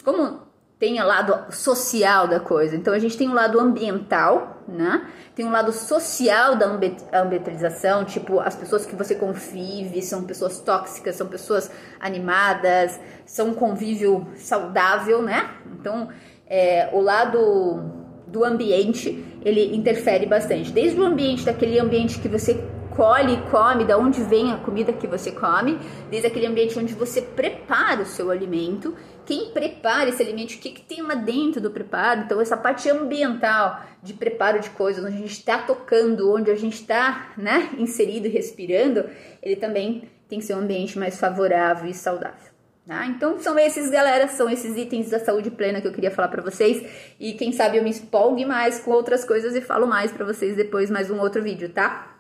Como 0.04 0.40
tem 0.78 1.00
o 1.00 1.06
lado 1.06 1.52
social 1.52 2.28
da 2.28 2.38
coisa. 2.38 2.76
Então 2.76 2.94
a 2.94 2.98
gente 2.98 3.16
tem 3.16 3.28
um 3.28 3.34
lado 3.34 3.58
ambiental, 3.58 4.57
né? 4.68 5.06
Tem 5.34 5.44
um 5.46 5.50
lado 5.50 5.72
social 5.72 6.56
da 6.56 6.66
ambientalização, 7.12 8.04
tipo 8.04 8.38
as 8.38 8.54
pessoas 8.54 8.84
que 8.84 8.94
você 8.94 9.14
convive 9.14 10.02
são 10.02 10.24
pessoas 10.24 10.60
tóxicas, 10.60 11.16
são 11.16 11.26
pessoas 11.26 11.70
animadas, 11.98 13.00
são 13.24 13.48
um 13.48 13.54
convívio 13.54 14.26
saudável, 14.36 15.22
né? 15.22 15.50
Então 15.72 16.08
é, 16.46 16.90
o 16.92 17.00
lado 17.00 17.82
do 18.26 18.44
ambiente 18.44 19.24
ele 19.42 19.74
interfere 19.74 20.26
bastante, 20.26 20.70
desde 20.70 21.00
o 21.00 21.04
ambiente 21.04 21.44
daquele 21.44 21.78
ambiente 21.78 22.18
que 22.18 22.28
você 22.28 22.62
colhe 22.98 23.34
e 23.34 23.42
come, 23.48 23.84
da 23.84 23.96
onde 23.96 24.20
vem 24.24 24.52
a 24.52 24.56
comida 24.56 24.92
que 24.92 25.06
você 25.06 25.30
come, 25.30 25.78
desde 26.10 26.26
aquele 26.26 26.46
ambiente 26.46 26.76
onde 26.76 26.94
você 26.94 27.22
prepara 27.22 28.02
o 28.02 28.04
seu 28.04 28.28
alimento, 28.28 28.92
quem 29.24 29.52
prepara 29.52 30.08
esse 30.10 30.20
alimento, 30.20 30.54
o 30.54 30.58
que, 30.58 30.70
que 30.70 30.82
tem 30.82 31.00
lá 31.00 31.14
dentro 31.14 31.60
do 31.60 31.70
preparo, 31.70 32.22
então 32.22 32.40
essa 32.40 32.56
parte 32.56 32.90
ambiental 32.90 33.84
de 34.02 34.14
preparo 34.14 34.58
de 34.58 34.70
coisas, 34.70 35.04
onde 35.04 35.14
a 35.14 35.20
gente 35.20 35.30
está 35.30 35.58
tocando, 35.58 36.34
onde 36.34 36.50
a 36.50 36.56
gente 36.56 36.74
está 36.74 37.30
né, 37.36 37.70
inserido 37.78 38.26
e 38.26 38.30
respirando, 38.30 39.04
ele 39.40 39.54
também 39.54 40.10
tem 40.28 40.40
que 40.40 40.44
ser 40.44 40.54
um 40.54 40.58
ambiente 40.58 40.98
mais 40.98 41.20
favorável 41.20 41.88
e 41.88 41.94
saudável. 41.94 42.48
Tá? 42.84 43.06
Então 43.06 43.38
são 43.38 43.56
esses, 43.56 43.90
galera, 43.90 44.26
são 44.26 44.50
esses 44.50 44.76
itens 44.76 45.10
da 45.10 45.20
saúde 45.20 45.52
plena 45.52 45.80
que 45.80 45.86
eu 45.86 45.92
queria 45.92 46.10
falar 46.10 46.28
para 46.28 46.42
vocês. 46.42 47.14
E 47.20 47.34
quem 47.34 47.52
sabe 47.52 47.76
eu 47.76 47.82
me 47.84 47.90
empolgue 47.90 48.44
mais 48.44 48.80
com 48.80 48.90
outras 48.90 49.24
coisas 49.24 49.54
e 49.54 49.60
falo 49.60 49.86
mais 49.86 50.10
para 50.10 50.24
vocês 50.24 50.56
depois 50.56 50.90
mais 50.90 51.10
um 51.10 51.20
outro 51.20 51.42
vídeo, 51.42 51.68
tá? 51.68 52.17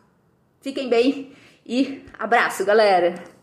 Fiquem 0.60 0.88
bem 0.88 1.32
E 1.66 2.02
abraço, 2.18 2.64
galera! 2.64 3.37